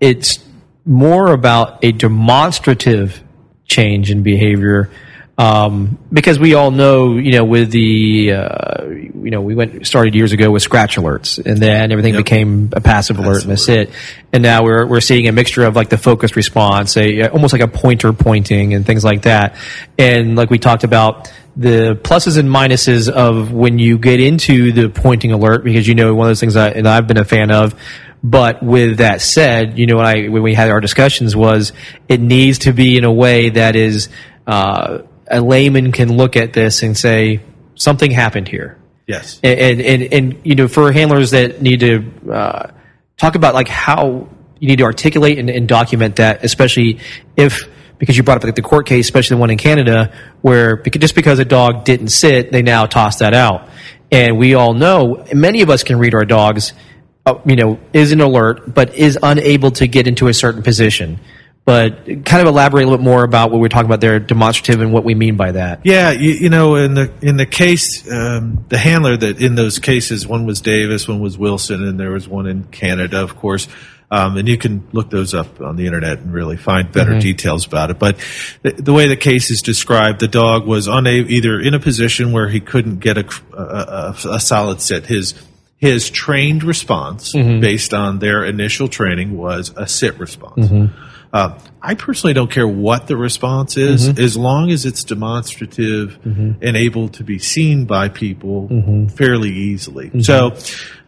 [0.00, 0.38] it's
[0.84, 3.22] more about a demonstrative
[3.64, 4.90] change in behavior
[5.38, 10.14] um, because we all know, you know, with the, uh, you know, we went started
[10.14, 12.24] years ago with scratch alerts, and then everything Yep.
[12.24, 13.90] became a passive alert and that's it.
[14.32, 17.62] And now we're we're seeing a mixture of like the focused response, a almost like
[17.62, 19.56] a pointer pointing and things like that.
[19.98, 24.88] And like we talked about the pluses and minuses of when you get into the
[24.88, 27.50] pointing alert, because you know one of those things that and I've been a fan
[27.50, 27.74] of.
[28.22, 31.72] But with that said, you know, when I when we had our discussions was
[32.08, 34.08] it needs to be in a way that is
[34.46, 37.40] uh, a layman can look at this and say
[37.74, 38.78] something happened here.
[39.06, 39.38] Yes.
[39.42, 42.70] and and, and, and you know for handlers that need to uh,
[43.16, 46.98] talk about like how you need to articulate and, and document that especially
[47.36, 50.12] if because you brought up like the court case especially the one in canada
[50.42, 53.68] where just because a dog didn't sit they now toss that out.
[54.10, 56.72] And we all know many of us can read our dogs
[57.26, 61.20] uh, you know is an alert but is unable to get into a certain position
[61.66, 64.80] but kind of elaborate a little bit more about what we're talking about there demonstrative
[64.80, 68.10] and what we mean by that Yeah, you, you know, in the in the case,
[68.10, 72.12] um, the handler that in those cases, one was Davis, one was Wilson, and there
[72.12, 73.68] was one in Canada, of course.
[74.08, 77.66] Um, and you can look those up on the internet and really find better details
[77.66, 77.98] about it.
[77.98, 78.18] But
[78.62, 82.30] the, the way the case is described, the dog was unable, either in a position
[82.30, 85.06] where he couldn't get a, a, a, a solid sit.
[85.06, 85.34] His
[85.78, 90.70] his trained response, based on their initial training, was a sit response.
[91.36, 94.18] Uh, I personally don't care what the response is, mm-hmm.
[94.18, 96.52] as long as it's demonstrative mm-hmm.
[96.62, 99.08] and able to be seen by people mm-hmm.
[99.08, 100.22] fairly easily.
[100.22, 100.56] So,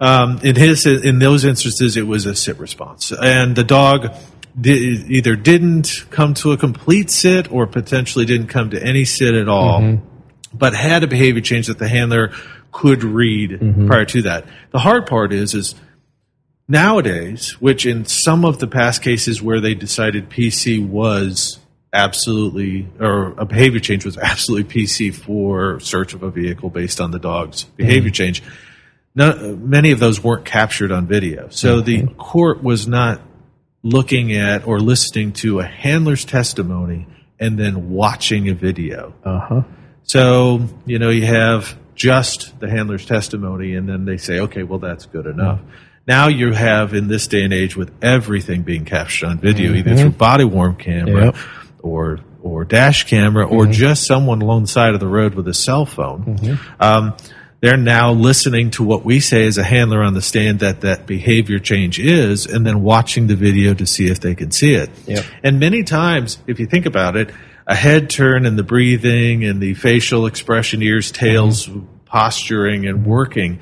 [0.02, 4.14] um, in his in those instances, it was a sit response, and the dog
[4.60, 9.34] di- either didn't come to a complete sit or potentially didn't come to any sit
[9.34, 9.98] at all,
[10.52, 12.32] but had a behavior change that the handler
[12.70, 14.44] could read prior to that.
[14.72, 15.74] The hard part is is
[16.68, 21.58] nowadays, which in some of the past cases where they decided PC was
[21.92, 27.10] absolutely, or a behavior change was absolutely PC for search of a vehicle based on
[27.10, 27.76] the dog's mm-hmm.
[27.76, 28.42] behavior change.
[29.14, 31.48] No, many of those weren't captured on video.
[31.48, 32.14] So the mm-hmm.
[32.16, 33.20] court was not
[33.82, 37.06] looking at or listening to a handler's testimony
[37.40, 39.14] and then watching a video.
[39.24, 39.62] Uh huh.
[40.02, 44.78] So, you know, you have just the handler's testimony, and then they say, okay, well,
[44.78, 45.58] that's good enough.
[45.58, 45.87] Mm-hmm.
[46.08, 49.94] Now you have, in this day and age, with everything being captured on video, either
[49.94, 50.18] through mm-hmm.
[50.18, 51.36] body worn camera Yep.
[51.80, 53.72] or or dash camera or mm-hmm.
[53.72, 56.24] just someone along the side of the road with a cell phone.
[56.24, 56.82] Mm-hmm.
[56.82, 57.14] Um,
[57.60, 61.06] they're now listening to what we say as a handler on the stand that that
[61.06, 64.88] behavior change is, and then watching the video to see if they can see it.
[65.06, 65.24] Yep.
[65.42, 67.30] And many times, if you think about it,
[67.66, 71.68] a head turn and the breathing and the facial expression, ears, tails,
[72.06, 73.58] posturing, and working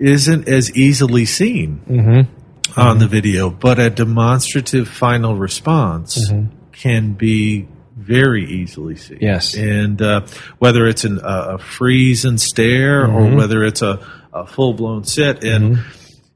[0.00, 2.80] isn't as easily seen mm-hmm.
[2.80, 6.52] on the video, but a demonstrative final response mm-hmm.
[6.72, 9.18] can be very easily seen.
[9.20, 9.54] Yes.
[9.54, 10.26] And uh,
[10.58, 13.36] whether it's an, a, a freeze and stare or mm-hmm.
[13.36, 15.80] whether it's a, a full blown sit, and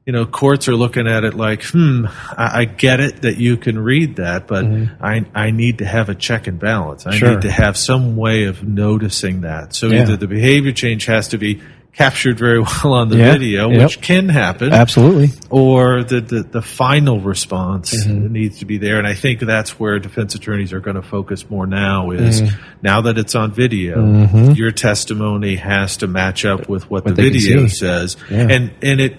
[0.05, 3.57] you know, courts are looking at it like, hmm, I, I get it that you
[3.57, 4.63] can read that, but
[5.01, 7.07] I I need to have a check and balance.
[7.07, 7.31] I Sure.
[7.31, 9.73] need to have some way of noticing that.
[9.73, 10.03] So Yeah.
[10.03, 11.61] either the behavior change has to be
[11.97, 13.31] captured very well on the Yeah.
[13.33, 13.81] video, Yep.
[13.81, 15.29] which can happen Absolutely.
[15.49, 18.33] or the, the, the final response Mm-hmm.
[18.33, 18.97] needs to be there.
[18.99, 22.55] And I think that's where defense attorneys are going to focus more now is Mm-hmm.
[22.81, 27.21] now that it's on video, your testimony has to match up with what, What the
[27.21, 28.17] video says.
[28.29, 28.37] Yeah.
[28.39, 28.51] Mm-hmm.
[28.51, 29.17] And, and it,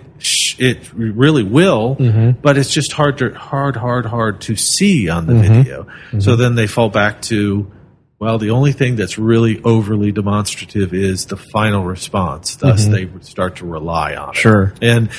[0.58, 1.94] it really will,
[2.42, 5.54] but it's just hard to, hard, hard, hard to see on the Mm-hmm.
[5.54, 5.86] video.
[6.20, 7.70] So then they fall back to,
[8.18, 12.56] well, the only thing that's really overly demonstrative is the final response.
[12.56, 14.32] Thus, they would start to rely on it.
[14.32, 14.38] Mm-hmm.
[14.40, 14.74] Sure.
[14.80, 15.10] And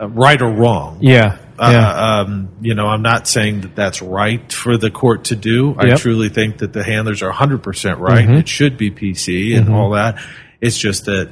[0.00, 0.98] uh, right or wrong.
[1.00, 1.38] Yeah.
[1.58, 1.90] Yeah.
[1.90, 5.74] Uh, um, you know, I'm not saying that that's right for the court to do.
[5.78, 5.98] I Yep.
[6.00, 8.28] truly think that the handlers are 100% right.
[8.30, 10.18] It should be PC and all that.
[10.62, 11.30] It's just that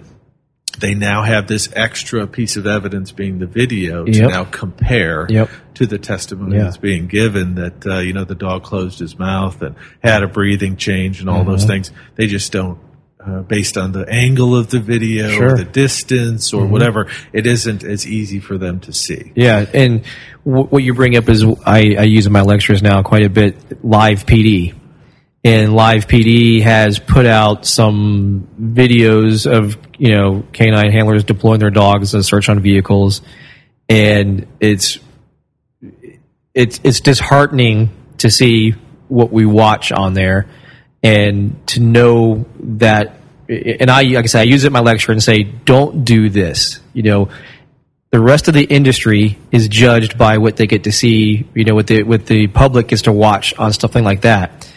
[0.81, 4.31] they now have this extra piece of evidence being the video to Yep.
[4.31, 5.51] now compare Yep.
[5.75, 6.65] to the testimony Yeah.
[6.65, 10.29] that's being given that, uh, you know, the dog closed his mouth and had a
[10.29, 11.69] breathing change and all those Mm-hmm.
[11.73, 11.93] things.
[12.17, 12.79] They just don't.
[13.21, 15.49] Uh, based on the angle of the video, Sure.
[15.49, 15.55] Mm-hmm.
[15.55, 19.33] or the distance, or whatever, it isn't as easy for them to see.
[19.35, 20.03] Yeah, and
[20.47, 23.29] w- what you bring up is I, I use in my lectures now quite a
[23.29, 24.73] bit live PD.
[25.45, 31.71] And live PD has put out some videos of you know canine handlers deploying their
[31.71, 33.23] dogs to search on vehicles,
[33.89, 34.99] and it's
[36.55, 38.75] it's it's disheartening to see
[39.07, 40.49] what we watch on there,
[41.03, 43.15] and to know that.
[43.49, 46.29] And I, like I said, I use it in my lecture and say, don't do
[46.29, 46.81] this.
[46.93, 47.29] You know,
[48.11, 51.75] the rest of the industry is judged by what they get to see, you know,
[51.75, 54.68] what the what the public gets to watch on something like that.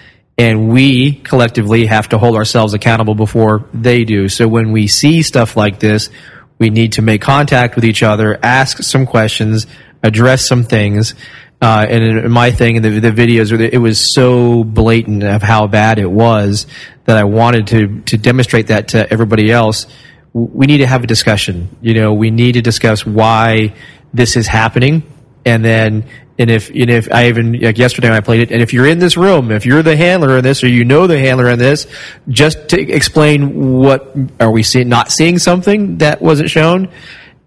[0.42, 4.28] And we collectively have to hold ourselves accountable before they do.
[4.28, 6.10] So when we see stuff like this,
[6.58, 9.68] we need to make contact with each other, ask some questions,
[10.02, 11.14] address some things.
[11.62, 15.68] Uh, and in my thing in the, the videos, it was so blatant of how
[15.68, 16.66] bad it was
[17.06, 19.86] that I wanted to to demonstrate that to everybody else
[20.34, 21.76] we need to have a discussion.
[21.82, 23.74] You know, we need to discuss why
[24.14, 25.04] this is happening,
[25.46, 26.06] and then
[26.38, 28.88] and if and if I even like yesterday when I played it, and if you're
[28.88, 31.60] in this room, if you're the handler in this, or you know the handler in
[31.60, 31.88] this,
[32.30, 36.90] just to explain what are we seeing, not seeing something that wasn't shown.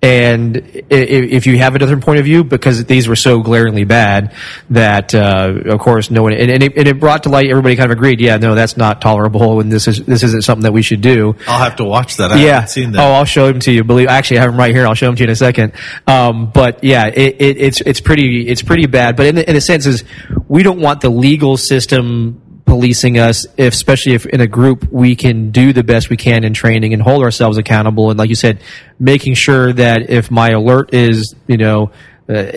[0.05, 4.35] And if you have a different point of view, because these were so glaringly bad
[4.69, 7.49] that, uh, of course, no one and, and, it, and it brought to light.
[7.49, 8.21] Everybody kind of agreed.
[8.21, 11.35] Yeah, no, that's not tolerable, and this is this isn't something that we should do
[11.47, 12.33] I'll have to watch that.
[12.33, 12.53] I yeah.
[12.53, 13.01] haven't seen that.
[13.01, 13.83] Oh, I'll show them to you.
[13.83, 14.87] Believe actually, I have them right here.
[14.87, 15.73] I'll show them to you in a second.
[16.07, 19.17] Um, but yeah, it, it, it's it's pretty it's pretty bad.
[19.17, 20.05] But in the, in a sense, is
[20.49, 25.17] we don't want the legal system policing us, if, especially if in a group we
[25.17, 28.11] can do the best we can in training and hold ourselves accountable.
[28.11, 28.61] And like you said,
[28.99, 31.91] making sure that if my alert is you know.
[32.29, 32.53] Uh,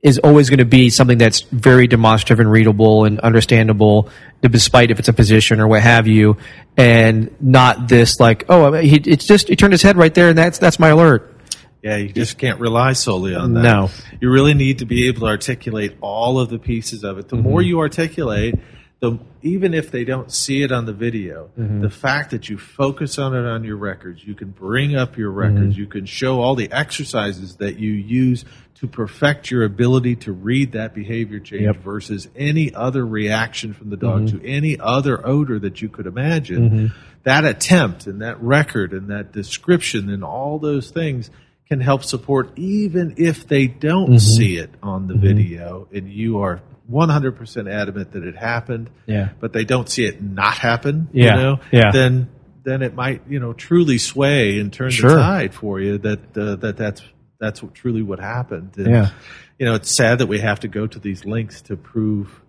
[0.00, 4.08] is always going to be something that's very demonstrative and readable and understandable,
[4.40, 6.36] despite if it's a position or what have you,
[6.76, 10.38] and not this like, oh, he, it's just he turned his head right there, and
[10.38, 11.34] that's that's my alert.
[11.82, 13.62] Yeah, you just can't rely solely on that.
[13.62, 13.90] No.
[14.20, 17.28] You really need to be able to articulate all of the pieces of it.
[17.28, 17.68] The more Mm-hmm.
[17.68, 18.54] you articulate,
[19.00, 21.80] the even if they don't see it on the video, Mm-hmm.
[21.82, 25.30] the fact that you focus on it on your records, you can bring up your
[25.30, 25.80] records, Mm-hmm.
[25.80, 28.44] you can show all the exercises that you use
[28.80, 31.74] to perfect your ability to read that behavior change Yep.
[31.76, 31.84] Mm-hmm.
[31.84, 36.92] versus any other reaction from the dog to any other odor that you could imagine.
[37.24, 41.30] That attempt and that record and that description and all those things
[41.68, 46.62] can help support even if they don't see it on the video and you are
[46.90, 49.30] 100% adamant that it happened Yeah.
[49.40, 51.90] but they don't see it not happen Yeah, you know yeah.
[51.92, 52.28] then
[52.64, 55.10] then it might you know truly sway and turn Sure.
[55.10, 57.02] the tide for you that uh, that that's
[57.40, 59.10] that's what, truly what happened and, Yeah.
[59.58, 62.40] you know it's sad that we have to go to these links to prove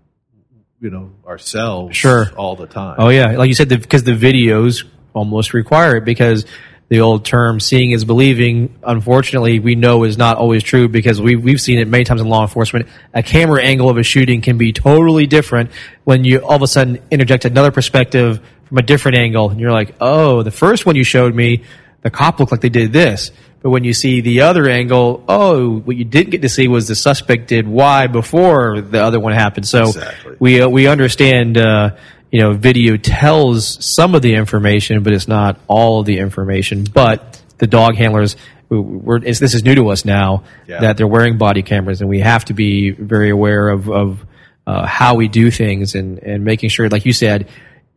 [0.82, 2.32] you know ourselves Sure.
[2.38, 6.46] all the time Oh yeah, like you said, because the, videos almost require it because
[6.90, 11.36] the old term "seeing is believing." Unfortunately, we know is not always true because we
[11.36, 12.88] we've seen it many times in law enforcement.
[13.14, 15.72] A camera angle of a shooting can be totally different
[16.04, 19.72] when you all of a sudden interject another perspective from a different angle, and you're
[19.72, 21.64] like, "Oh, the first one you showed me,
[22.02, 23.32] the cop looked like they did this."
[23.62, 26.88] But when you see the other angle, oh, what you didn't get to see was
[26.88, 29.68] the suspect did Y before the other one happened.
[29.68, 30.38] So Exactly.
[30.40, 31.92] we uh, we understand uh,
[32.32, 36.84] you know video tells some of the information but it's not all of the information
[36.84, 38.36] but the dog handlers
[38.70, 40.82] we- we're, it's, this is new to us now Yeah.
[40.82, 44.26] that they're wearing body cameras and we have to be very aware of, of
[44.68, 47.48] uh, how we do things and, and making sure like you said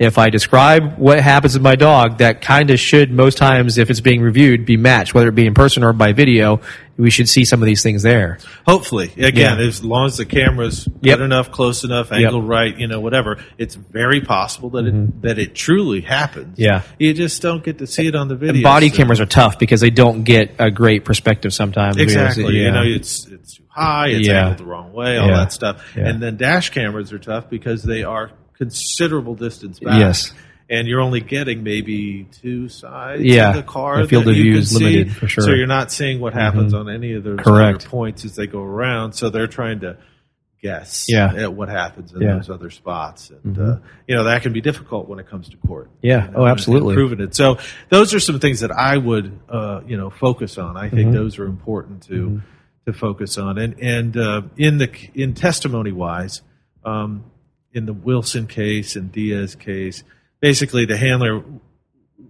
[0.02, 3.90] if I describe what happens with my dog, that kind of should most times, if
[3.90, 6.60] it's being reviewed, be matched, whether it be in person or by video.
[6.98, 8.38] We should see some of these things there.
[8.66, 9.64] Hopefully, again, Yeah.
[9.66, 11.18] as long as the camera's Yep.
[11.18, 15.38] good enough, close enough, angle right, you know, whatever, it's very possible that it that
[15.38, 16.52] it truly happens.
[16.58, 16.62] Mm-hmm.
[16.62, 16.82] Yeah.
[16.98, 18.62] you just don't get to see it on the video.
[18.62, 21.96] body so- cameras are tough because they don't get a great perspective sometimes.
[21.96, 22.58] exactly.
[22.58, 22.66] Yeah.
[22.66, 24.40] You know, it's it's too high, it's Yeah.
[24.42, 25.82] angled the wrong way, all that stuff.
[25.96, 29.98] And then dash cameras are tough because they are considerable distance back.
[30.00, 30.32] Yes.
[30.70, 33.50] And you're only getting maybe two sides Yeah.
[33.50, 34.00] of the car.
[34.02, 35.44] The field that of you view is limited, for sure.
[35.44, 37.80] So you're not seeing what happens on any of those Correct.
[37.82, 39.12] other points as they go around.
[39.12, 39.98] So they're trying to
[40.62, 41.34] guess Yeah.
[41.34, 42.28] at what happens in Yeah.
[42.28, 42.36] Mm-hmm.
[42.38, 43.32] those other spots.
[43.44, 43.76] And, uh,
[44.06, 45.90] you know, that can be difficult when it comes to court.
[46.00, 46.26] Yeah.
[46.26, 46.94] You know, Oh, absolutely.
[46.94, 47.34] and Proving it.
[47.34, 47.58] So
[47.90, 50.76] those are some things that I would, uh, you know, focus on.
[50.76, 50.96] I Mm-hmm.
[50.96, 52.40] think those are important to,
[52.86, 53.58] to focus on.
[53.58, 56.40] And, and, uh, in the, in testimony wise,
[56.84, 57.24] um,
[57.72, 60.04] in the Wilson case and Diaz case,
[60.40, 61.42] basically the handler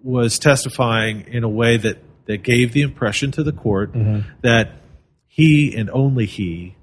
[0.03, 4.29] was testifying in a way that, that gave the impression to the court mm-hmm.
[4.43, 4.73] that
[5.27, 6.77] he and only he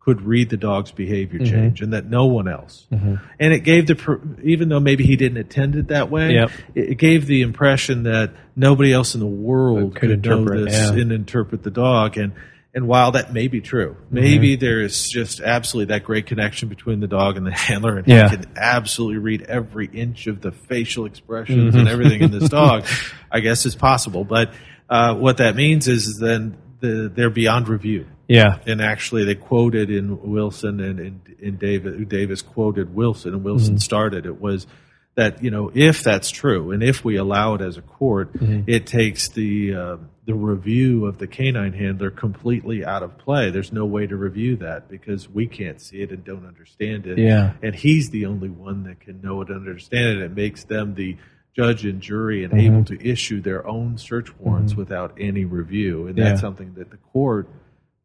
[0.00, 1.52] could read the dog's behavior mm-hmm.
[1.52, 2.88] change and that no one else.
[2.90, 3.16] Mm-hmm.
[3.38, 6.50] And it gave the, even though maybe he didn't intend it that way, Yep.
[6.74, 10.74] it, gave the impression that nobody else in the world Could could, know interpret, this
[10.74, 11.00] yeah.
[11.00, 12.18] and interpret the dog.
[12.18, 12.32] And,
[12.74, 14.14] and while that may be true, mm-hmm.
[14.14, 18.06] maybe there is just absolutely that great connection between the dog and the handler, and
[18.06, 18.28] Yeah.
[18.28, 21.88] he can absolutely read every inch of the facial expressions and mm-hmm.
[21.88, 22.84] everything in this dog.
[23.30, 24.52] I guess is possible, but
[24.88, 28.06] uh, what that means is then the, they're beyond review.
[28.28, 28.58] Yeah.
[28.66, 32.06] And actually, they quoted in Wilson and in, in Davis.
[32.08, 33.78] Davis quoted Wilson, and Wilson mm-hmm.
[33.78, 34.26] started.
[34.26, 34.66] It was
[35.14, 38.62] that you know if that's true, and if we allow it as a court, mm-hmm.
[38.66, 43.50] it takes the uh, the review of the canine handler completely out of play.
[43.50, 47.18] There's no way to review that because we can't see it and don't understand it.
[47.18, 47.54] Yeah.
[47.62, 50.22] and he's the only one that can know it and understand it.
[50.22, 51.16] It makes them the
[51.56, 52.74] judge and jury and mm-hmm.
[52.74, 54.44] able to issue their own search mm-hmm.
[54.44, 56.30] warrants without any review, and Yeah.
[56.30, 57.48] that's something that the court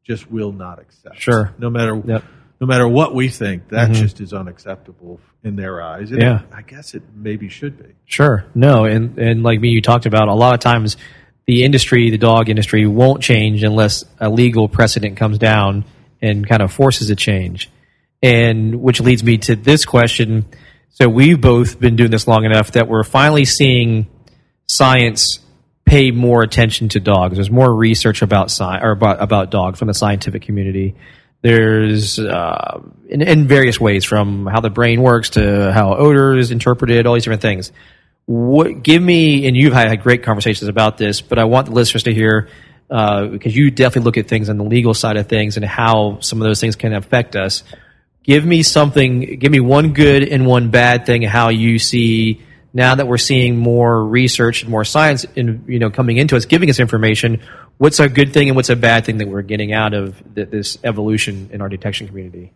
[0.04, 1.20] just will not accept.
[1.20, 1.54] Sure.
[1.60, 2.24] No matter Yep.
[2.60, 4.02] No matter what we think, that mm-hmm.
[4.02, 6.12] just is unacceptable in their eyes.
[6.12, 6.42] And Yeah.
[6.52, 7.94] I guess it maybe should be.
[8.06, 8.46] Sure.
[8.56, 10.98] No, and and like me, you talked about a lot of times
[11.46, 15.86] the industry, the dog industry, won't change unless a legal precedent comes down
[16.22, 17.70] and kind of forces a change.
[18.22, 20.46] And which leads me to this question.
[20.90, 24.08] So we've both been doing this long enough that we're finally seeing
[24.68, 25.40] science
[25.86, 27.36] pay more attention to dogs.
[27.36, 30.96] There's more research about sci- or about, about dogs from the scientific community.
[31.42, 36.52] There's uh, in, in various ways, from how the brain works to how odor is
[36.52, 37.72] interpreted, all these different things.
[38.26, 42.04] What give me and you've had great conversations about this, but I want the listeners
[42.04, 42.50] to hear
[42.90, 46.20] uh, because you definitely look at things on the legal side of things and how
[46.22, 47.64] some of those things can affect us.
[48.24, 49.40] Give me something.
[49.40, 51.22] Give me one good and one bad thing.
[51.22, 52.42] How you see
[52.74, 56.46] now that we're seeing more research and more science, in, you know, coming into us,
[56.46, 57.42] giving us information.
[57.78, 60.50] What's a good thing and what's a bad thing that we're getting out of th-
[60.50, 62.54] this evolution in our detection community?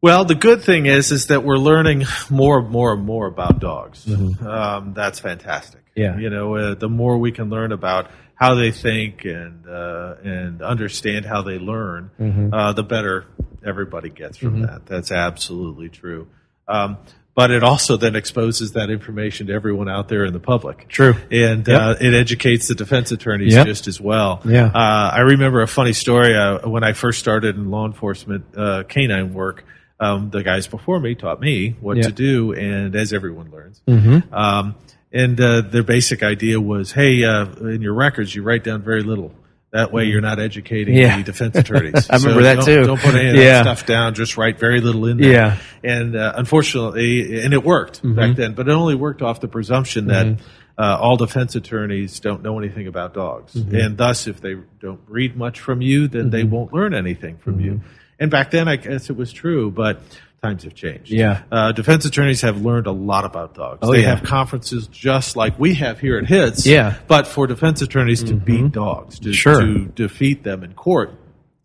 [0.00, 3.58] Well, the good thing is is that we're learning more and more and more about
[3.58, 4.06] dogs.
[4.10, 5.82] Um, that's fantastic.
[5.94, 6.18] Yeah.
[6.18, 10.62] you know, uh, the more we can learn about how they think and uh, and
[10.62, 13.24] understand how they learn, uh, the better
[13.64, 14.86] everybody gets from that.
[14.86, 16.28] That's absolutely true.
[16.68, 16.98] Um,
[17.36, 20.88] but it also then exposes that information to everyone out there in the public.
[20.88, 21.14] True.
[21.30, 21.80] and Yep.
[21.80, 23.66] uh, it educates the defense attorneys Yep.
[23.66, 24.40] just as well.
[24.44, 24.64] Yeah.
[24.66, 28.82] Uh, I remember a funny story uh, when I first started in law enforcement uh,
[28.88, 29.64] canine work.
[30.00, 32.02] Um, the guys before me taught me what Yeah.
[32.04, 34.34] to do, and as everyone learns, Mm-hmm.
[34.34, 34.74] um,
[35.12, 39.02] and uh, their basic idea was, hey, uh, in your records, you write down very
[39.02, 39.32] little.
[39.76, 41.18] That way, you're not educating Yeah.
[41.18, 42.08] the defense attorneys.
[42.10, 42.84] I remember that too.
[42.86, 43.62] Don't put any of Yeah.
[43.62, 44.14] that stuff down.
[44.14, 45.30] Just write very little in there.
[45.32, 45.56] Yeah.
[45.84, 48.14] And uh, unfortunately, and it worked Mm-hmm.
[48.14, 50.38] back then, but it only worked off the presumption that
[50.78, 53.74] uh, all defense attorneys don't know anything about dogs, Mm-hmm.
[53.76, 57.60] and thus, if they don't read much from you, then they won't learn anything from
[57.60, 57.72] you.
[57.72, 57.86] Mm-hmm.
[58.18, 60.00] And back then, I guess it was true, but
[60.46, 61.10] times have changed.
[61.10, 61.42] Yeah.
[61.50, 63.80] Uh, defense attorneys have learned a lot about dogs.
[63.82, 64.14] Oh, they yeah.
[64.16, 66.66] have conferences just like we have here at HITS.
[66.66, 66.92] Yeah.
[66.92, 67.06] Mm-hmm.
[67.06, 69.60] But for defense attorneys to beat dogs, to, Sure.
[69.60, 71.12] to defeat them in court.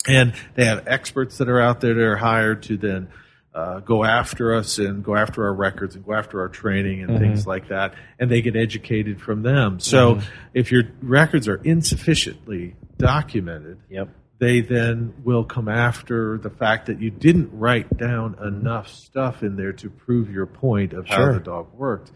[0.07, 3.09] And they have experts that are out there that are hired to then
[3.53, 7.19] uh, go after us and go after our records and go after our training and
[7.19, 7.93] things like that.
[8.17, 9.79] And they get educated from them.
[9.79, 10.21] So
[10.53, 14.09] if your records are insufficiently documented, Yep.
[14.41, 19.55] They then will come after the fact that you didn't write down enough stuff in
[19.55, 22.11] there to prove your point of how the dog worked.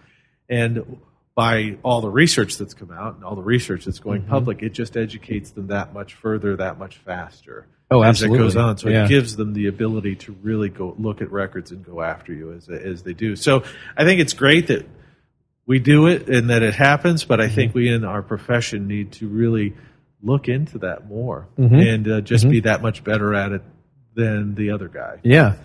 [0.50, 0.98] And
[1.36, 4.32] by all the research that's come out and all the research that's going Mm-hmm.
[4.32, 7.68] public, it just educates them that much further, that much faster.
[7.92, 8.80] Oh, As it goes on.
[8.80, 9.06] So Yeah.
[9.06, 12.54] it gives them the ability to really go look at records and go after you
[12.54, 13.36] as, as they do.
[13.36, 13.64] So
[13.96, 14.88] I think it's great that
[15.68, 17.56] we do it and that it happens, but I Mm-hmm.
[17.56, 19.76] think we in our profession need to really
[20.26, 21.76] look into that more Mm-hmm.
[21.76, 23.62] and uh, just be that much better at it
[24.16, 25.20] than the other guy.
[25.24, 25.56] Yeah.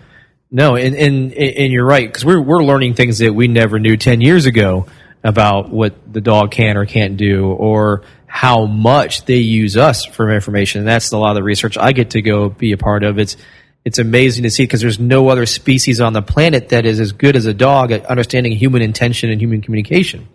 [0.51, 3.97] No, and and and you're right because we're we're learning things that we never knew
[3.97, 4.87] ten years ago
[5.23, 10.29] about what the dog can or can't do, or how much they use us for
[10.31, 10.81] information.
[10.81, 13.19] And that's a lot of the research I get to go be a part of.
[13.21, 13.37] It's
[13.85, 17.13] it's amazing to see because there's no other species on the planet that is as
[17.13, 20.29] good as a dog at understanding human intention and human communication.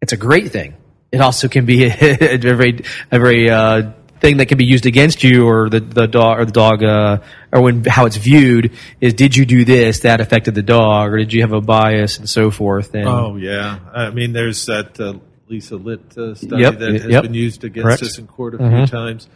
[0.00, 0.74] It's a great thing.
[1.12, 5.24] It also can be a, very a very uh, thing that can be used against
[5.24, 7.18] you or the the dog or the dog uh,
[7.52, 11.16] or when how it's viewed is did you do this that affected the dog or
[11.18, 15.00] did you have a bias and so forth and Oh yeah, I mean, there's that
[15.00, 15.14] uh,
[15.48, 17.22] Lisa Lit uh, study Yep, that has yep.
[17.22, 18.02] been used against Correct.
[18.02, 19.28] us in court a few times.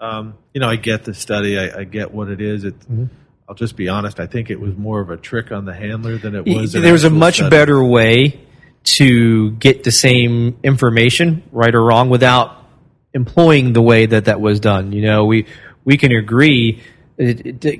[0.00, 1.58] Um, you know, I get the study.
[1.58, 2.64] I, I get what it is.
[2.64, 3.04] It, Mm-hmm.
[3.48, 4.20] I'll just be honest.
[4.20, 6.72] I think it was more of a trick on the handler than it was.
[6.72, 7.50] there was a much study.
[7.50, 8.40] better way
[8.82, 12.56] to get the same information, right or wrong, without
[13.12, 14.92] employing the way that that was done.
[14.92, 15.46] You know, we
[15.84, 16.82] we can agree.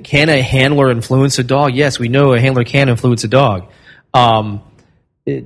[0.03, 1.73] Can a handler influence a dog?
[1.73, 3.71] Yes, we know a handler can influence a dog.
[4.13, 4.61] Um,
[5.25, 5.45] it-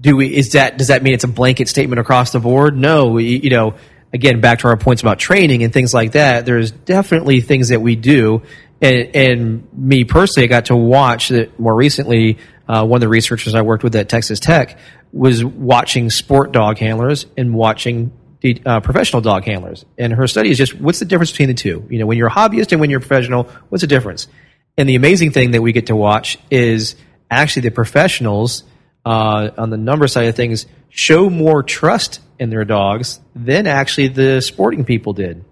[0.00, 0.28] do we?
[0.28, 2.76] Is that does that mean it's a blanket statement across the board?
[2.76, 3.08] No.
[3.08, 3.74] We, you know,
[4.12, 6.46] again, back to our points about training and things like that.
[6.46, 8.42] There's definitely things that we do,
[8.80, 12.38] and, and me personally, I got to watch that more recently.
[12.68, 14.78] Uh, one of the researchers I worked with at Texas Tech
[15.12, 19.84] was watching sport dog handlers and watching the uh, professional dog handlers.
[19.96, 21.86] And her study is just what's the difference between the two?
[21.88, 24.28] You know, when you're a hobbyist and when you're professional, what's the difference?
[24.76, 26.94] And the amazing thing that we get to watch is
[27.30, 28.64] actually the professionals
[29.04, 34.08] uh, on the number side of things show more trust in their dogs than actually
[34.08, 35.44] the sporting people did.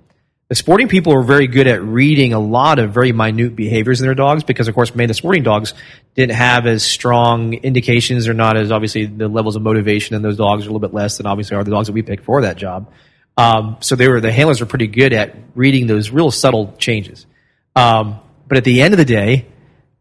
[0.48, 4.06] The sporting people were very good at reading a lot of very minute behaviors in
[4.06, 5.74] their dogs because, of course, many of the sporting dogs
[6.14, 10.36] didn't have as strong indications or not as obviously the levels of motivation in those
[10.36, 12.42] dogs are a little bit less than obviously are the dogs that we picked for
[12.42, 12.92] that job.
[13.36, 17.26] Um, so they were the handlers were pretty good at reading those real subtle changes.
[17.74, 19.46] Um, but at the end of the day,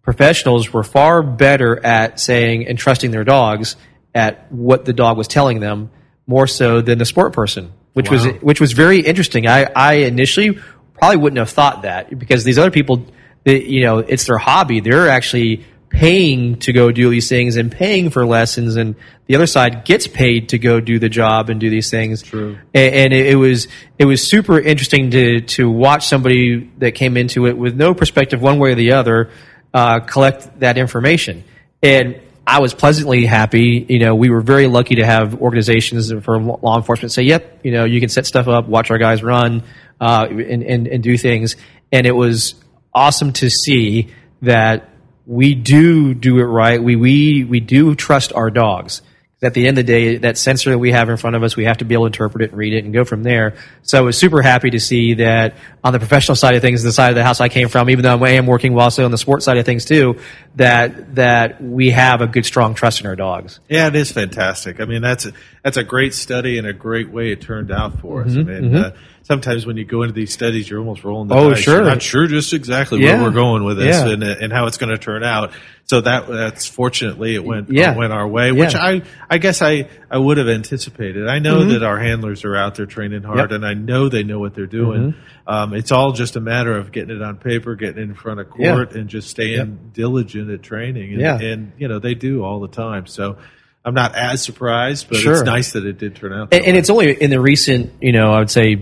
[0.03, 3.75] professionals were far better at saying and trusting their dogs
[4.13, 5.89] at what the dog was telling them
[6.27, 9.47] more so than the sport person, which was which was very interesting.
[9.47, 10.59] I, I initially
[10.93, 13.05] probably wouldn't have thought that because these other people,
[13.43, 14.79] they, you know, it's their hobby.
[14.79, 18.95] They're actually paying to go do these things and paying for lessons, and
[19.27, 22.21] the other side gets paid to go do the job and do these things.
[22.21, 22.57] True.
[22.73, 23.67] A- And, it, it was
[23.97, 28.41] it was super interesting to to watch somebody that came into it with no perspective
[28.41, 29.29] one way or the other
[29.73, 31.43] uh, collect that information.
[31.81, 33.85] And I was pleasantly happy.
[33.89, 37.71] You know, we were very lucky to have organizations for law enforcement say, "Yep, you
[37.71, 39.63] know, you can set stuff up, watch our guys run,
[39.99, 41.55] uh, and, and and do things."
[41.91, 42.55] And it was
[42.93, 44.09] awesome to see
[44.41, 44.89] that
[45.25, 46.81] we do do it right.
[46.81, 49.01] We we we do trust our dogs.
[49.41, 51.57] At the end of the day, that sensor that we have in front of us,
[51.57, 53.55] we have to be able to interpret it and read it and go from there.
[53.83, 56.93] So I was super happy to see that on the professional side of things, the
[56.93, 59.17] side of the house I came from, even though I am working also on the
[59.17, 60.19] sports side of things too,
[60.55, 63.59] that that we have a good, strong trust in our dogs.
[63.67, 64.79] Yeah, it is fantastic.
[64.79, 65.33] I mean, that's a,
[65.63, 68.31] that's a great study and a great way it turned out for us.
[68.31, 68.95] Mm-hmm, I mean, uh,
[69.27, 71.59] sometimes when you go into these studies, you're almost rolling the Oh, dice.
[71.59, 71.75] sure.
[71.77, 73.15] You're not sure just exactly Yeah.
[73.15, 74.09] where we're going with this Yeah.
[74.13, 75.51] and, uh, and how it's going to turn out.
[75.87, 77.95] So that that's fortunately it went Yeah.
[77.95, 78.73] went our way, which.
[78.75, 81.27] I I guess I I would have anticipated.
[81.27, 83.51] I know that our handlers are out there training hard, Mm-hmm.
[83.51, 83.55] Yep.
[83.55, 85.13] and I know they know what they're doing.
[85.13, 85.19] Mm-hmm.
[85.53, 88.39] Um, it's all just a matter of getting it on paper, getting it in front
[88.39, 91.11] of court, and just staying diligent at training.
[91.13, 91.39] And, Yeah.
[91.39, 93.05] and you know they do all the time.
[93.05, 93.37] So
[93.83, 95.33] I'm not as surprised, but Sure.
[95.33, 96.47] it's nice that it did turn out.
[96.51, 98.79] and, and it's only in the recent, you know, I would say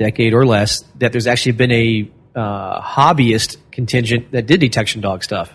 [0.00, 5.22] decade or less that there's actually been a uh, hobbyist contingent that did detection dog
[5.22, 5.52] stuff.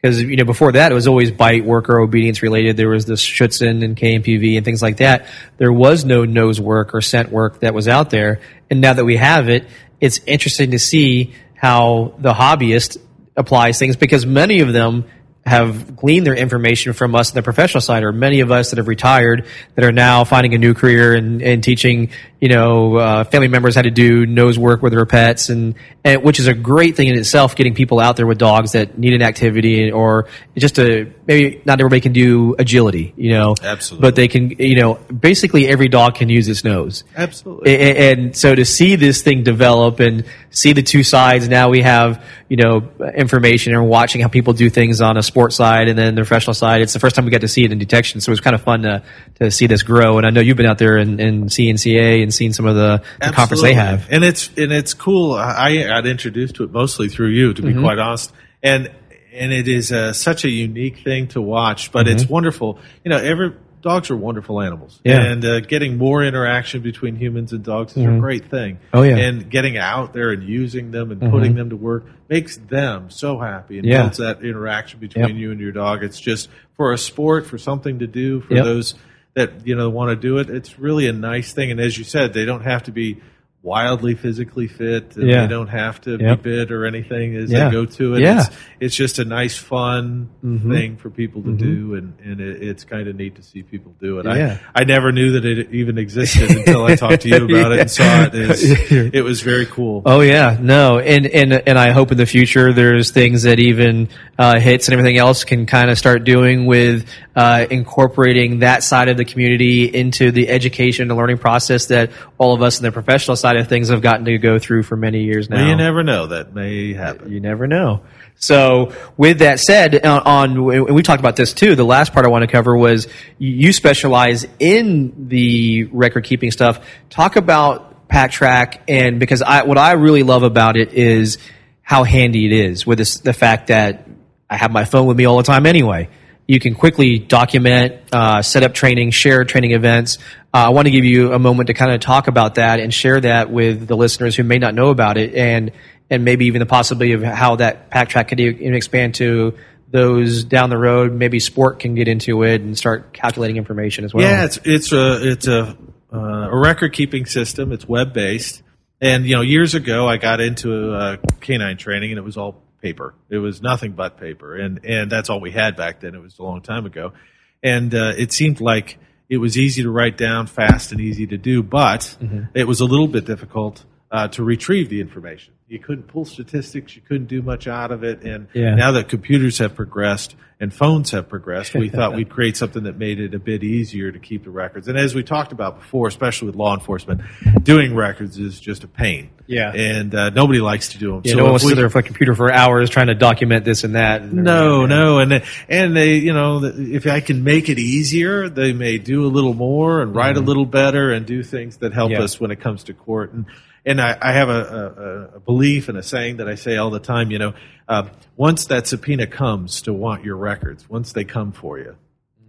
[0.00, 2.76] Because you know, before that, it was always bite, worker, obedience related.
[2.76, 5.26] There was the Schutzhund and KNPV and things like that.
[5.58, 8.40] There was no nose work or scent work that was out there.
[8.68, 9.68] And now that we have it,
[10.00, 12.96] it's interesting to see how the hobbyist
[13.36, 15.04] applies things because many of them
[15.44, 18.76] have gleaned their information from us on the professional side, or many of us that
[18.78, 23.24] have retired that are now finding a new career and, and teaching, you know, uh,
[23.24, 25.74] family members how to do nose work with their pets, and,
[26.04, 27.56] and which is a great thing in itself.
[27.56, 31.80] Getting people out there with dogs that need an activity, or just a maybe not
[31.80, 34.06] everybody can do agility, you know, Absolutely.
[34.08, 37.02] but they can, you know, basically every dog can use its nose.
[37.16, 37.72] absolutely.
[37.72, 41.70] A- a- and so to see this thing develop and see the two sides now
[41.70, 45.88] we have you know information and watching how people do things on a sports side
[45.88, 47.78] and then the professional side it's the first time we got to see it in
[47.78, 49.02] detection so it was kind of fun to,
[49.40, 52.32] to see this grow and i know you've been out there in, in cnca and
[52.32, 55.32] seen some of the, the conference they have and it's and it's cool.
[55.34, 57.82] I got introduced to it mostly through you, to be Mm-hmm.
[57.82, 58.90] quite honest, and
[59.32, 61.90] and it is uh, such a unique thing to watch.
[61.92, 62.78] But it's wonderful.
[63.04, 63.52] You know, every
[63.82, 65.08] dogs are wonderful animals, Mm-hmm.
[65.08, 65.32] Yeah.
[65.32, 68.78] and uh, getting more interaction between humans and dogs is a great thing.
[68.94, 69.12] Oh, yeah.
[69.12, 69.20] Mm-hmm.
[69.40, 73.38] and getting out there and using them and putting them to work makes them so
[73.38, 74.02] happy and Yeah.
[74.02, 75.36] builds that interaction between Yep.
[75.36, 76.02] you and your dog.
[76.02, 78.64] It's just for a sport, for something to do, for Yep.
[78.64, 78.94] those
[79.34, 80.48] that you know want to do it.
[80.50, 83.18] It's really a nice thing, and as you said, they don't have to be
[83.62, 85.16] wildly physically fit.
[85.16, 85.42] And Yeah.
[85.42, 86.42] They don't have to Yep.
[86.42, 87.66] be bit or anything as Yeah.
[87.66, 88.20] they go to it.
[88.22, 88.40] Yeah.
[88.40, 88.50] It's,
[88.80, 90.72] it's just a nice, fun Mm-hmm.
[90.72, 93.94] thing for people to do, and, and it, it's kind of neat to see people
[94.00, 94.26] do it.
[94.26, 94.58] Yeah.
[94.74, 97.78] I, I never knew that it even existed until I talked to you about it
[97.80, 98.30] and saw it.
[98.34, 98.62] It's,
[99.14, 100.02] it was very cool.
[100.04, 104.08] Oh yeah, no, and and and I hope in the future there's things that even
[104.38, 107.06] uh, HITS and everything else can kind of start doing with
[107.36, 112.52] uh, incorporating that side of the community into the education and learning process that all
[112.54, 115.24] of us in the professional side of things I've gotten to go through for many
[115.24, 115.56] years now.
[115.56, 116.26] Well, you never know.
[116.26, 117.30] That may happen.
[117.30, 118.02] You never know.
[118.36, 121.74] So, with that said, on, on and we talked about this too.
[121.74, 126.84] The last part I want to cover was you specialize in the record keeping stuff.
[127.10, 131.38] Talk about PackTrack, and because I what I really love about it is
[131.82, 134.08] how handy it is with this, the fact that
[134.48, 136.08] I have my phone with me all the time anyway.
[136.48, 140.18] You can quickly document, uh, set up training, share training events.
[140.54, 142.92] Uh, I want to give you a moment to kind of talk about that and
[142.92, 145.72] share that with the listeners who may not know about it, and
[146.10, 149.56] and maybe even the possibility of how that PackTrack could expand to
[149.90, 151.12] those down the road.
[151.12, 154.28] Maybe sport can get into it and start calculating information as well.
[154.28, 155.76] Yeah, it's it's a it's a
[156.12, 157.72] uh, a record keeping system.
[157.72, 158.62] It's web based,
[159.00, 162.62] and you know years ago I got into uh, canine training, and it was all
[162.82, 163.14] paper.
[163.30, 166.14] It was nothing but paper, and and that's all we had back then.
[166.14, 167.14] It was a long time ago,
[167.62, 168.98] and uh, it seemed like
[169.28, 172.44] it was easy to write down, fast and easy to do, but mm-hmm.
[172.54, 175.54] it was a little bit difficult uh, to retrieve the information.
[175.68, 176.94] You couldn't pull statistics.
[176.94, 178.22] You couldn't do much out of it.
[178.22, 178.74] And Yeah.
[178.74, 182.98] now that computers have progressed and phones have progressed, we thought we'd create something that
[182.98, 184.86] made it a bit easier to keep the records.
[184.88, 187.22] And as we talked about before, especially with law enforcement,
[187.62, 189.30] doing records is just a pain.
[189.46, 189.72] Yeah.
[189.74, 191.22] And uh, nobody likes to do them.
[191.24, 193.06] Yeah, so no one if wants to sit there for a computer for hours trying
[193.06, 194.20] to document this and that.
[194.20, 198.74] and no, no, and and they, you know, if I can make it easier, they
[198.74, 202.10] may do a little more and write a little better and do things that help
[202.10, 202.18] Mm-hmm.
[202.20, 202.24] Yeah.
[202.24, 203.32] us when it comes to court.
[203.32, 203.46] And
[203.84, 206.90] and I, I have a, a, a belief and a saying that I say all
[206.90, 207.30] the time.
[207.30, 207.54] You know,
[207.88, 211.96] uh, once that subpoena comes to want your records, once they come for you,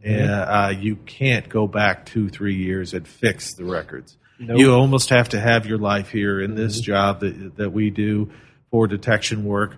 [0.05, 0.51] Mm-hmm.
[0.51, 4.17] uh, you can't go back two, three years and fix the records.
[4.37, 4.49] Nope.
[4.49, 4.57] Mm-hmm.
[4.57, 8.29] You almost have to have your life here in this job that that we do
[8.69, 9.77] for detection work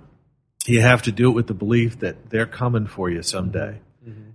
[0.67, 3.79] you have to do it with the belief that they're coming for you someday.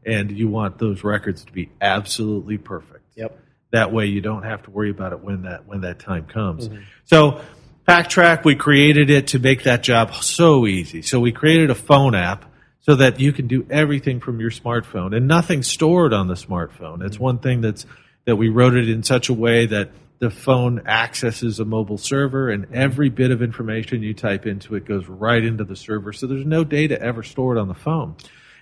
[0.07, 3.05] And you want those records to be absolutely perfect.
[3.17, 3.39] Yep.
[3.73, 6.69] That way you don't have to worry about it when that when that time comes.
[6.69, 6.83] Mm-hmm.
[7.05, 7.41] So
[7.87, 11.03] PackTrack, we created it to make that job so easy.
[11.03, 12.45] So we created a phone app
[12.81, 17.05] so that you can do everything from your smartphone and nothing's stored on the smartphone.
[17.05, 17.25] It's mm-hmm.
[17.25, 17.87] one thing that's
[18.27, 19.91] that we wrote it in such a way that
[20.21, 22.75] the phone accesses a mobile server and mm-hmm.
[22.75, 26.13] every bit of information you type into it goes right into the server.
[26.13, 28.17] So there's no data ever stored on the phone.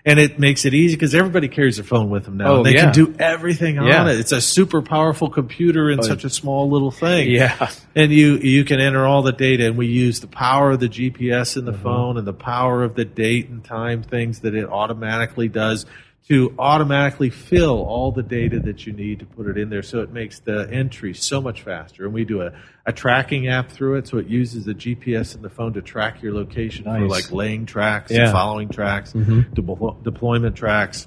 [0.09, 2.47] And it makes it easy because everybody carries their phone with them now.
[2.53, 2.85] Oh, and they yeah.
[2.85, 4.01] can do everything Yeah.
[4.03, 4.19] on it.
[4.19, 7.31] It's a super powerful computer in such a small little thing.
[7.31, 7.71] Yeah.
[7.95, 10.89] And you you can enter all the data, and we use the power of the
[10.89, 11.83] GPS in the Mm-hmm.
[11.83, 15.85] phone and the power of the date and time things that it automatically does
[16.29, 19.83] to automatically fill all the data that you need to put it in there.
[19.83, 22.05] So it makes the entry so much faster.
[22.05, 22.53] And we do a,
[22.85, 26.23] a tracking app through it, so it uses the GPS in the phone to track
[26.23, 27.11] your location for Nice.
[27.11, 28.19] like laying tracks, Yeah.
[28.19, 28.25] Mm-hmm.
[28.27, 31.07] and following tracks, deplo- deployment tracks.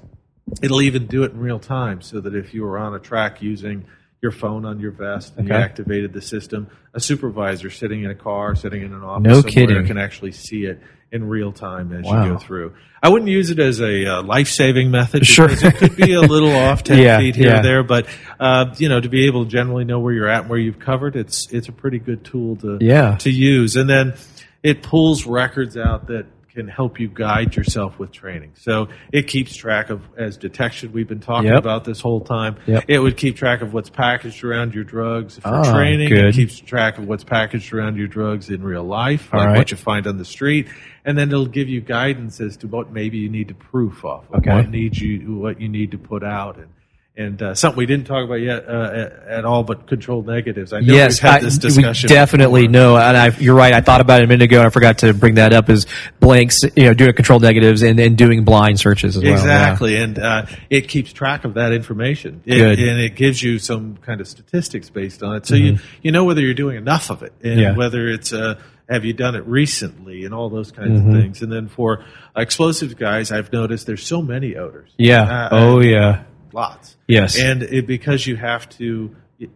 [0.60, 3.40] it'll even do it in real time so that if you were on a track
[3.40, 3.84] using
[4.20, 8.14] your phone on your vest and you activated the system, a supervisor sitting in a
[8.14, 9.86] car, sitting in an office No somewhere kidding.
[9.86, 10.80] can actually see it
[11.12, 12.24] in real time as Wow.
[12.24, 12.72] you go through.
[13.02, 15.48] I wouldn't use it as a uh, life saving method Sure.
[15.50, 17.60] it could be a little off ten Yeah, feet here yeah.
[17.60, 18.06] or there, but
[18.40, 20.78] uh, you know to be able to generally know where you're at and where you've
[20.78, 23.16] covered, it's it's a pretty good tool to Yeah.
[23.18, 23.76] to use.
[23.76, 24.14] And then
[24.62, 28.50] it pulls records out that can help you guide yourself with training.
[28.56, 31.58] So it keeps track of as detection we've been talking Yep.
[31.58, 32.56] about this whole time.
[32.66, 32.84] Yep.
[32.88, 36.10] It would keep track of what's packaged around your drugs for Ah, training.
[36.10, 36.26] good.
[36.26, 39.56] It keeps track of what's packaged around your drugs in real life, All like right.
[39.56, 40.68] what you find on the street.
[41.04, 44.24] And then it'll give you guidance as to what maybe you need to proof off
[44.30, 44.54] of, Okay.
[44.54, 46.68] what needs you, what you need to put out, and
[47.14, 50.72] and uh, something we didn't talk about yet uh, at, all, but controlled negatives.
[50.72, 52.08] I know yes, we've had I- this discussion.
[52.08, 52.72] we definitely before.
[52.72, 53.74] know, and I, you're right.
[53.74, 55.68] I thought about it a minute ago, and I forgot to bring that up.
[55.68, 55.84] Is
[56.20, 59.30] blanks, you know, doing control negatives and, and doing blind searches as well.
[59.32, 59.38] yeah.
[59.40, 62.78] Exactly, and uh, it keeps track of that information, It- Good.
[62.78, 66.24] and it gives you some kind of statistics based on it, so you you know
[66.24, 67.60] whether you're doing enough of it, and Mm-hmm.
[67.60, 67.76] Yeah.
[67.76, 68.58] whether it's uh,
[68.92, 71.10] have you done it recently, and all those kinds Mm-hmm.
[71.16, 71.42] of things.
[71.42, 72.04] And then for
[72.36, 74.90] explosives guys, I've noticed there's so many odors.
[74.98, 75.22] Yeah.
[75.22, 76.24] Uh, oh yeah.
[76.52, 76.96] lots.
[77.08, 77.38] Yes.
[77.40, 79.16] and it, because you have to.
[79.38, 79.50] It,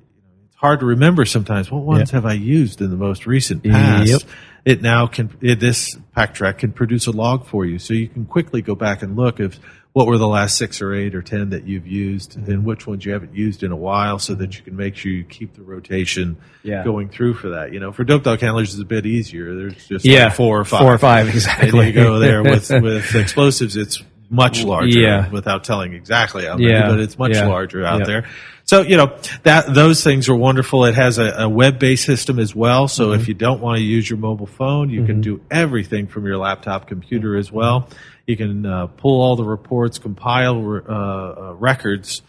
[0.47, 1.70] it's hard to remember sometimes.
[1.70, 4.09] What ones have I used in the most recent past?
[4.09, 4.20] Yep.
[4.64, 8.24] It now can it, this PackTrack can produce a log for you, so you can
[8.26, 9.61] quickly go back and look if
[9.97, 13.03] what were the last six or eight or ten that you've used, and which ones
[13.07, 15.62] you haven't used in a while, so that you can make sure you keep the
[15.62, 16.84] rotation Yeah.
[16.84, 17.72] going through for that.
[17.72, 19.55] You know, for dope dog handlers, it's a bit easier.
[19.55, 20.24] There's just Yeah.
[20.24, 21.86] like four or five, Four or five, and exactly.
[21.86, 23.74] you go there with with explosives.
[23.74, 24.99] It's much larger.
[24.99, 25.30] Yeah.
[25.30, 26.88] Without telling exactly how many, Yeah.
[26.90, 27.47] but it's much Yeah.
[27.47, 28.24] larger out there.
[28.64, 30.84] So you know that those things are wonderful.
[30.84, 32.86] It has a, a web-based system as well.
[32.88, 33.20] So Mm-hmm.
[33.22, 36.36] if you don't want to use your mobile phone, you can do everything from your
[36.36, 37.88] laptop computer as well.
[38.27, 42.22] You can uh, pull all the reports, compile uh, uh, records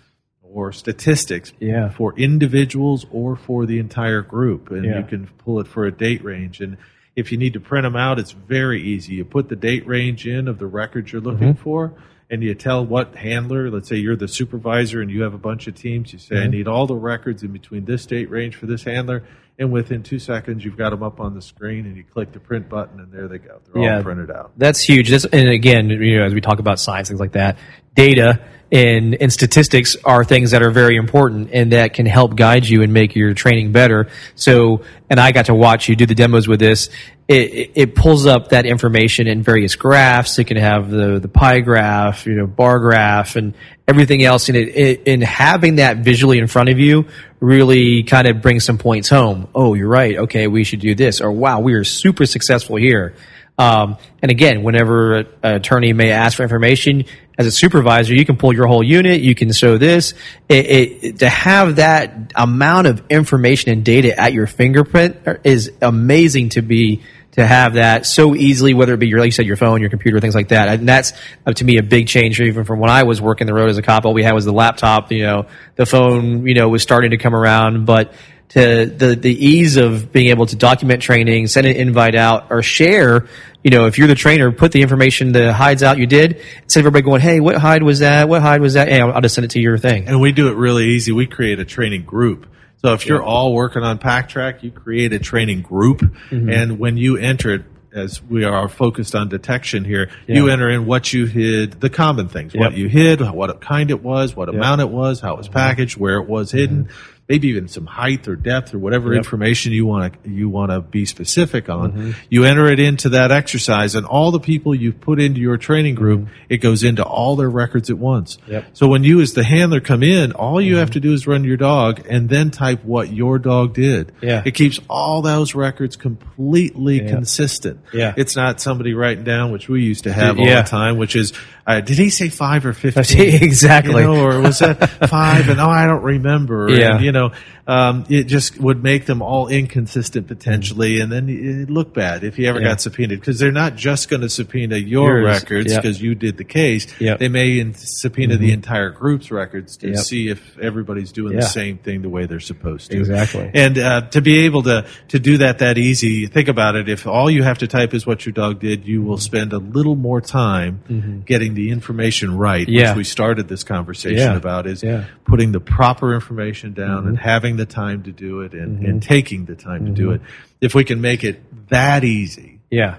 [0.44, 1.90] or statistics Yeah.
[1.90, 5.00] for individuals or for the entire group, and Yeah.
[5.00, 6.62] you can pull it for a date range.
[6.62, 6.78] And
[7.16, 9.16] if you need to print them out, it's very easy.
[9.16, 11.64] You put the date range in of the records you're looking Mm-hmm.
[11.64, 11.94] for,
[12.30, 13.70] and you tell what handler.
[13.72, 16.12] Let's say you're the supervisor and you have a bunch of teams.
[16.14, 16.44] You say, Mm-hmm.
[16.44, 19.24] "I need all the records in between this date range for this handler."
[19.60, 22.40] And within two seconds, you've got them up on the screen, and you click the
[22.40, 23.60] print button, and there they go.
[23.74, 23.98] They're Yeah.
[23.98, 24.52] all printed out.
[24.56, 25.10] That's huge.
[25.10, 27.58] That's, and again, you know, as we talk about science, things like that,
[27.96, 28.40] data
[28.72, 32.82] and, and statistics are things that are very important and that can help guide you
[32.82, 34.10] and make your training better.
[34.36, 36.90] So, and I got to watch you do the demos with this.
[37.30, 40.40] It, it, pulls up that information in various graphs.
[40.40, 43.54] It can have the, the pie graph, you know, bar graph and
[43.88, 44.48] everything else.
[44.48, 47.06] And it, and having that visually in front of you
[47.40, 49.48] really kind of brings some points home.
[49.54, 50.18] Oh, you're right.
[50.18, 50.48] Okay.
[50.48, 51.20] We should do this.
[51.20, 53.16] Or wow, we are super successful here.
[53.58, 57.06] Um, and again, whenever an attorney may ask for information,
[57.38, 59.22] as a supervisor, you can pull your whole unit.
[59.22, 60.14] You can show this.
[60.50, 66.50] It, it, to have that amount of information and data at your fingerprint is amazing
[66.50, 69.58] to be to have that so easily, whether it be your, like you said, your
[69.58, 70.80] phone, your computer, things like that.
[70.80, 71.14] And that's
[71.46, 73.78] uh, to me a big change, even from when I was working the road as
[73.78, 74.06] a cop.
[74.06, 75.12] All we had was the laptop.
[75.12, 78.14] You know, the phone, you know, was starting to come around, but
[78.50, 82.62] to the the ease of being able to document training, send an invite out, or
[82.64, 83.28] share.
[83.64, 86.80] You know, if you're the trainer, put the information, the hides out you did, instead
[86.80, 88.30] of everybody going, "Hey, what hide was that?
[88.30, 90.08] What hide was that?" Hey, I'll, I'll just send it to your thing.
[90.08, 91.12] And we do it really easy.
[91.12, 92.48] We create a training group.
[92.78, 96.50] So if you're all working on PackTrack, you create a training group, Mm-hmm.
[96.50, 100.86] and when you enter it, as we are focused on detection here, you enter in
[100.86, 104.82] what you hid, the common things, what you hid, what kind it was, what amount
[104.82, 105.38] it was, how it Mm-hmm.
[105.40, 106.90] was packaged, where it was hidden,
[107.28, 110.82] maybe even some height or depth or whatever information you want to you want to
[110.82, 111.92] be specific on.
[111.92, 112.12] Mm-hmm.
[112.30, 115.96] You enter it into that exercise, and all the people you've put into your training
[115.96, 118.38] group, it goes into all their records at once.
[118.38, 118.52] Mm-hmm.
[118.52, 118.66] Yep.
[118.74, 121.44] So when you as the handler come in, all you have to do is run
[121.44, 124.14] your dog and then type what your dog did.
[124.22, 124.44] Yeah.
[124.46, 127.82] It keeps all those records completely consistent.
[127.94, 128.14] Yeah.
[128.16, 131.34] It's not somebody writing down, which we used to have all the time, which is,
[131.66, 133.44] uh, did he say five or 15?
[133.44, 134.02] Exactly.
[134.02, 134.78] You know, or was that
[135.10, 135.50] five?
[135.50, 136.70] And oh, I don't remember.
[136.70, 136.96] Yeah.
[136.96, 137.32] And, you know, know,
[137.68, 142.40] um, it just would make them all inconsistent potentially, and then it look bad if
[142.40, 142.70] you ever Yeah.
[142.70, 145.26] got subpoenaed because they're not just going to subpoena your Yours.
[145.42, 145.82] records Yep.
[145.82, 146.88] because you did the case.
[147.00, 147.20] Yep.
[147.20, 149.98] They may in- subpoena the entire group's records to Yep.
[149.98, 151.42] see if everybody's doing Yeah.
[151.42, 152.98] the same thing the way they're supposed to.
[152.98, 153.52] Exactly.
[153.54, 156.88] And uh, to be able to to do that that easy, think about it.
[156.88, 159.08] If all you have to type is what your dog did, you Mm-hmm.
[159.10, 162.92] will spend a little more time getting the information right, Yeah.
[162.92, 164.68] which we started this conversation about.
[164.68, 164.84] Is
[165.26, 169.46] putting the proper information down and having the time to do it and, and taking
[169.46, 170.22] the time to do it.
[170.62, 172.98] If we can make it that easy, Yeah.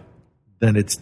[0.61, 0.99] then it's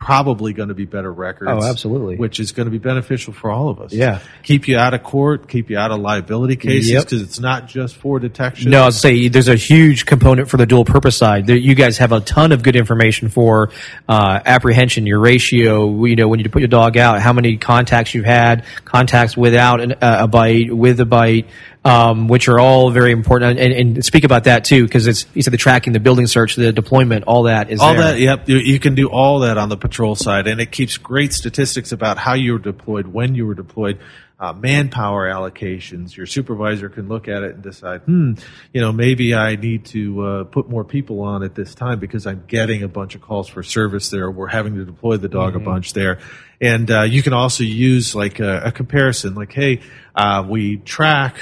[0.00, 1.50] probably going to be better records.
[1.52, 2.14] Oh, absolutely.
[2.16, 3.92] Which is going to be beneficial for all of us.
[3.92, 4.20] Yeah.
[4.44, 7.04] Keep you out of court, keep you out of liability cases Yep.
[7.04, 8.70] because it's not just for detection.
[8.70, 11.48] No, I'll say there's a huge component for the dual purpose side.
[11.48, 13.70] You guys have a ton of good information for
[14.08, 16.04] uh, apprehension, your ratio.
[16.04, 19.80] You know, when you put your dog out, how many contacts you've had, contacts without
[19.80, 21.48] an, uh, a bite, with a bite,
[21.84, 23.58] um, which are all very important.
[23.58, 26.56] And, and speak about that too, because it's you said the tracking, the building search,
[26.56, 28.12] the deployment, all that is all there.
[28.12, 30.96] that yep you, you can do all that on the patrol side and it keeps
[30.96, 33.98] great statistics about how you were deployed when you were deployed
[34.40, 38.34] uh, manpower allocations your supervisor can look at it and decide hmm
[38.72, 42.26] you know maybe i need to uh, put more people on at this time because
[42.26, 45.56] i'm getting a bunch of calls for service there we're having to deploy the dog
[45.56, 46.18] a bunch there
[46.60, 49.80] and uh, you can also use like a, a comparison like hey
[50.14, 51.36] uh, we track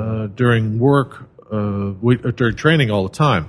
[0.00, 1.10] uh, during work
[1.52, 3.48] uh, we, uh, during training all the time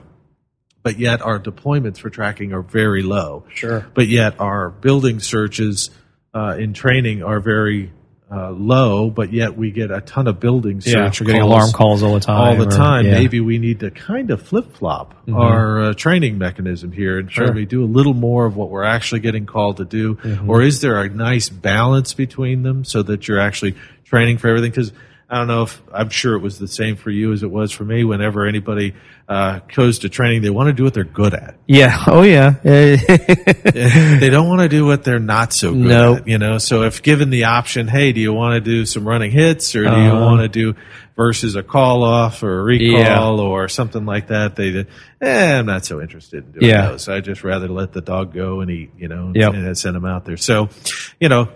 [0.83, 3.43] but yet our deployments for tracking are very low.
[3.53, 3.85] Sure.
[3.93, 5.91] But yet our building searches
[6.33, 7.91] uh, in training are very
[8.31, 11.71] uh, low, but yet we get a ton of building Yeah, we're getting calls alarm
[11.71, 12.35] calls all the time.
[12.41, 13.05] all the or- time.
[13.05, 13.11] yeah.
[13.11, 13.21] Mm-hmm.
[13.21, 17.53] Maybe we need to kind of flip flop our uh, training mechanism here and Sure.
[17.65, 20.49] do a little more of what we're actually getting called to do, Mm-hmm.
[20.49, 23.75] or is there a nice balance between them so that you're actually
[24.05, 24.71] training for everything?
[24.71, 24.93] Because
[25.31, 27.71] I don't know if I'm sure it was the same for you as it was
[27.71, 28.03] for me.
[28.03, 28.93] Whenever anybody
[29.29, 31.55] uh, goes to training, they want to do what they're good at.
[31.67, 32.03] Yeah.
[32.05, 32.49] Oh, yeah.
[32.63, 36.17] they don't want to do what they're not so good Nope.
[36.19, 36.57] at, you know.
[36.57, 39.83] So if given the option, hey, do you want to do some running hits or
[39.83, 40.19] do you Uh-huh.
[40.25, 40.75] want to do
[41.15, 43.43] versus a call off or a recall Yeah.
[43.43, 44.57] or something like that?
[44.57, 44.85] They,
[45.21, 46.87] eh, I'm not so interested in doing Yeah.
[46.89, 47.07] those.
[47.07, 49.53] I just rather let the dog go and eat, you know, Yep.
[49.53, 50.35] and send them out there.
[50.37, 50.67] So,
[51.21, 51.47] you know,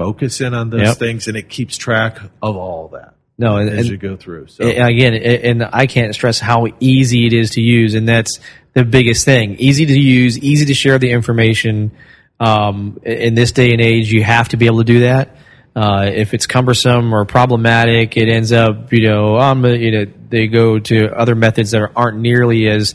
[0.00, 0.96] focus in on those Yep.
[0.96, 4.48] things and it keeps track of all that no, and, as you go through.
[4.48, 8.38] So And again, and I can't stress how easy it is to use, and that's
[8.74, 9.56] the biggest thing.
[9.58, 11.92] Easy to use, easy to share the information.
[12.38, 15.36] Um, in this day and age, you have to be able to do that.
[15.74, 20.46] Uh, if it's cumbersome or problematic, it ends up, you know, um, you know, they
[20.46, 22.94] go to other methods that aren't nearly as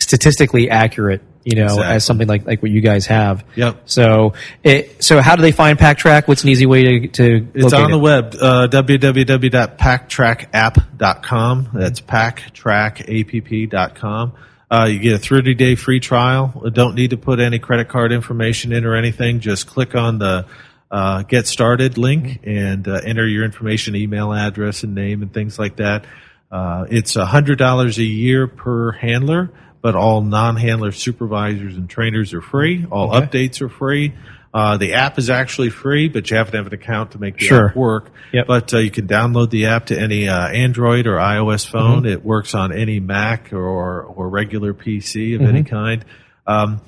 [0.00, 1.86] statistically accurate, you know, Exactly.
[1.94, 3.44] as something like, like what you guys have.
[3.54, 3.82] Yep.
[3.84, 4.32] So,
[4.62, 6.26] it, so how do they find PackTrack?
[6.26, 8.00] What's an easy way to, to It's on the it?
[8.00, 11.68] web, uh, www.packtrackapp.com.
[11.74, 14.32] That's packtrackapp.com.
[14.70, 16.64] Uh, you get a 30 day free trial.
[16.72, 19.40] Don't need to put any credit card information in or anything.
[19.40, 20.46] Just click on the
[20.90, 25.58] uh, get started link and uh, enter your information, email address, and name, and things
[25.58, 26.04] like that.
[26.50, 29.50] Uh, it's $100 a year per handler,
[29.84, 32.86] but all non handler supervisors and trainers are free.
[32.90, 34.14] All updates are free.
[34.54, 37.36] Uh, the app is actually free, but you have to have an account to make
[37.36, 37.68] the Sure.
[37.68, 38.10] app work.
[38.32, 38.46] Yep.
[38.46, 42.04] But uh, you can download the app to any uh, Android or iOS phone.
[42.04, 42.12] Mm-hmm.
[42.12, 45.68] It works on any Mac or or regular PC of any Mm-hmm.
[45.74, 46.04] kind.
[46.46, 46.80] Um,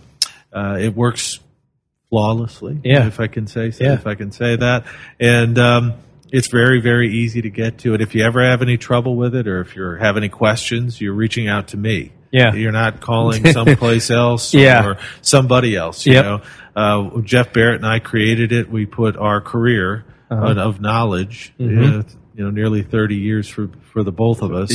[0.54, 1.38] uh, it works
[2.08, 2.80] flawlessly.
[2.82, 3.06] Yeah.
[3.08, 3.92] if I can say so, Yeah.
[3.94, 4.86] if I can say that,
[5.20, 5.92] and um,
[6.32, 8.00] it's very very easy to get to it.
[8.00, 11.12] If you ever have any trouble with it, or if you have any questions, you're
[11.12, 12.12] reaching out to me.
[12.32, 12.54] Yeah.
[12.54, 14.84] you're not calling someplace else Yeah.
[14.86, 16.04] or somebody else.
[16.06, 16.24] You Yep.
[16.24, 16.40] know,
[16.76, 18.70] uh, Jeff Barrett and I created it.
[18.70, 20.54] We put our career Uh-huh.
[20.60, 22.00] of- knowledge, Mm-hmm.
[22.00, 22.02] uh,
[22.36, 24.74] you know, nearly 30 years for, for the both of us.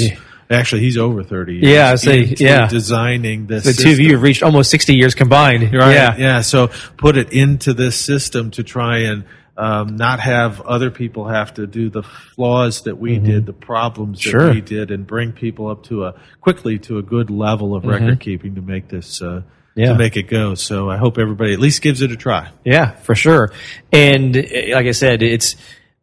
[0.50, 1.66] Actually, he's over 30 years.
[1.68, 2.68] Yeah, I say, yeah.
[2.68, 3.64] Designing this.
[3.64, 5.64] The two of you have reached almost 60 years combined.
[5.74, 5.94] Right.
[5.94, 6.16] Yeah.
[6.18, 6.42] Yeah.
[6.42, 9.24] So put it into this system to try and
[9.58, 14.20] um, not have other people have to do the flaws that we did, the problems
[14.24, 14.40] that Mm-hmm.
[14.40, 14.54] Sure.
[14.54, 18.20] we did, and bring people up to a quickly to a good level of record
[18.20, 19.80] keeping to make this uh, Mm-hmm.
[19.80, 19.94] Yeah.
[19.94, 20.54] to make it go.
[20.56, 22.50] So I hope everybody at least gives it a try.
[22.66, 23.54] Yeah, for sure.
[23.94, 24.42] And uh,
[24.74, 25.56] like I said, it's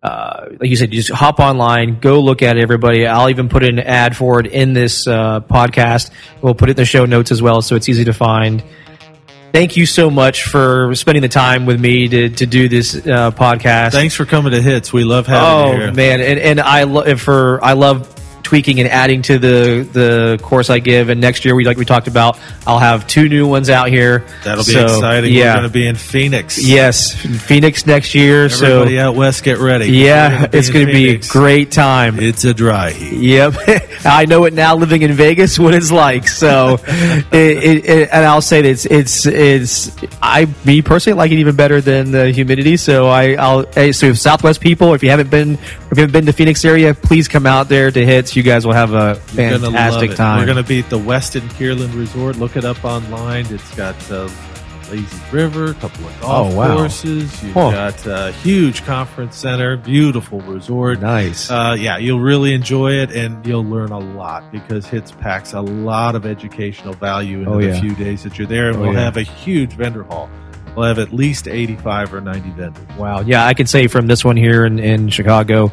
[0.03, 3.07] uh, like you said, you just hop online, go look at everybody.
[3.07, 6.11] I'll even put an ad for it in this uh, podcast.
[6.41, 8.63] We'll put it in the show notes as well, so it's easy to find.
[9.53, 13.31] Thank you so much for spending the time with me to, to do this uh,
[13.31, 13.93] podcast.
[13.93, 14.93] Thanks for coming to HITS.
[14.93, 15.89] We love having Oh you here.
[15.89, 18.15] Oh, man, and and I love for I love
[18.49, 21.11] tweaking and adding to the the course I give.
[21.11, 24.25] And next year, we like we talked about, I'll have two new ones out here.
[24.43, 25.35] That'll be exciting.
[25.35, 25.51] Yeah.
[25.51, 26.59] We're going to be in Phoenix.
[26.59, 28.47] Yes, Phoenix next year.
[28.47, 29.93] Everybody so out west, get ready.
[29.93, 32.21] yeah, We're it's going to be a great time.
[32.21, 33.21] It's a dry heat.
[33.21, 33.55] Yep,
[34.07, 34.77] I know it now.
[34.77, 36.27] Living in Vegas, what it's like.
[36.27, 41.33] So, it, it, it, and I'll say that it's it's it's I me personally like
[41.33, 42.79] it even better than the humidity.
[42.79, 45.59] So I I'll so if Southwest people, if you haven't been
[45.91, 48.37] if you haven't been to Phoenix area, please come out there to HITS.
[48.37, 50.39] You guys will have a You're fantastic time.
[50.41, 52.37] We're going to be at the Westin Kierland Resort.
[52.37, 53.47] Look it up online.
[53.53, 54.29] It's got uh,
[54.91, 56.77] lazy river, a couple of golf Oh, wow.
[56.77, 57.43] courses.
[57.43, 57.71] You've Huh.
[57.71, 61.01] got a huge conference center, beautiful resort.
[61.01, 61.51] nice.
[61.51, 65.61] Uh, yeah, you'll really enjoy it, and you'll learn a lot because HITS packs a
[65.61, 67.81] lot of educational value in Oh, the yeah.
[67.81, 69.01] few days that you're there, and Oh, we'll yeah.
[69.05, 70.29] have a huge vendor hall.
[70.79, 72.97] We'll have at least 85 or 90 vendors.
[72.97, 73.21] Wow.
[73.21, 75.73] Yeah, I can say from this one here in, in Chicago,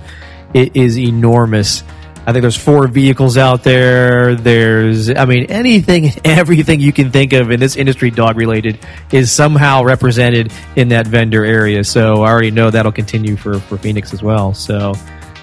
[0.53, 1.83] it is enormous.
[2.27, 4.33] I think there's four vehicles out there.
[4.33, 8.79] There's, I mean, anything, everything you can think of in this industry, dog related,
[9.11, 11.83] is somehow represented in that vendor area.
[11.83, 14.55] So I already know that'll continue for, for Phoenix as well.
[14.55, 14.93] So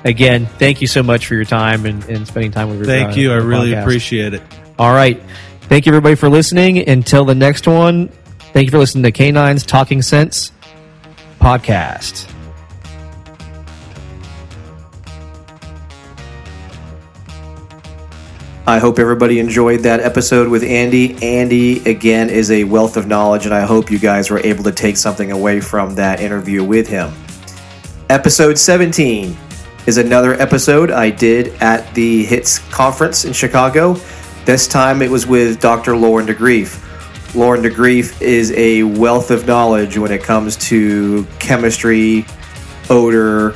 [0.04, 3.12] again, thank you so much for your time and, and spending time with your Thank
[3.12, 3.32] uh, you.
[3.32, 3.82] I really podcast.
[3.82, 4.42] appreciate it.
[4.76, 5.22] All right.
[5.62, 6.88] Thank you, everybody, for listening.
[6.88, 8.10] Until the next one,
[8.52, 10.52] thank you for listening to K9's Talking Sense
[11.40, 12.32] podcast.
[18.64, 21.20] I hope everybody enjoyed that episode with Andy.
[21.20, 24.70] Andy, again, is a wealth of knowledge, and I hope you guys were able to
[24.70, 27.12] take something away from that interview with him.
[28.08, 29.36] Episode 17
[29.86, 33.94] is another episode I did at the HITS conference in Chicago.
[34.44, 35.96] This time it was with Dr.
[35.96, 36.91] Lauren DeGreeff.
[37.34, 42.26] Lauren DeGreeff is a wealth of knowledge when it comes to chemistry,
[42.90, 43.52] odor,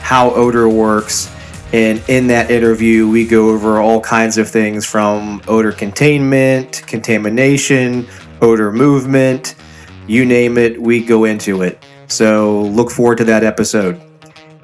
[0.00, 1.30] how odor works.
[1.72, 8.06] And in that interview, we go over all kinds of things from odor containment, contamination,
[8.42, 9.54] odor movement,
[10.06, 11.82] you name it, we go into it.
[12.08, 14.02] So look forward to that episode.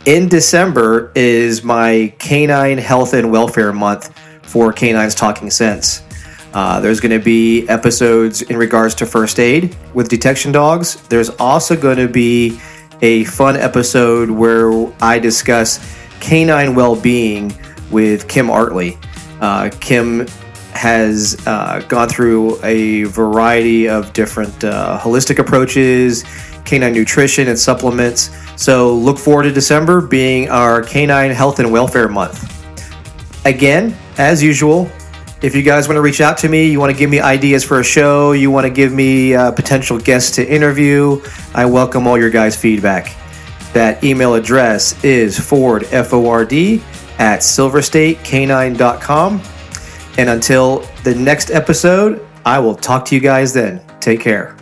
[0.04, 6.02] In December is my Canine Health and Welfare Month for Canines Talking Sense.
[6.52, 10.96] Uh, there's going to be episodes in regards to first aid with detection dogs.
[11.08, 12.60] There's also going to be
[13.02, 15.78] a fun episode where I discuss
[16.20, 17.52] canine well-being
[17.90, 18.98] with Kim Artley.
[19.40, 20.26] Uh, Kim
[20.72, 26.24] has uh, gone through a variety of different uh, holistic approaches,
[26.64, 28.30] canine nutrition and supplements.
[28.56, 32.56] So look forward to December being our Canine Health and Welfare Month.
[33.46, 34.90] Again, as usual,
[35.42, 37.64] if you guys want to reach out to me, you want to give me ideas
[37.64, 41.20] for a show, you want to give me uh, potential guests to interview,
[41.54, 43.16] I welcome all your guys' feedback.
[43.72, 46.82] That email address is Ford, F O R D,
[47.18, 49.42] at silverstatecanine.com.
[50.18, 53.80] And until the next episode, I will talk to you guys then.
[54.00, 54.59] Take care.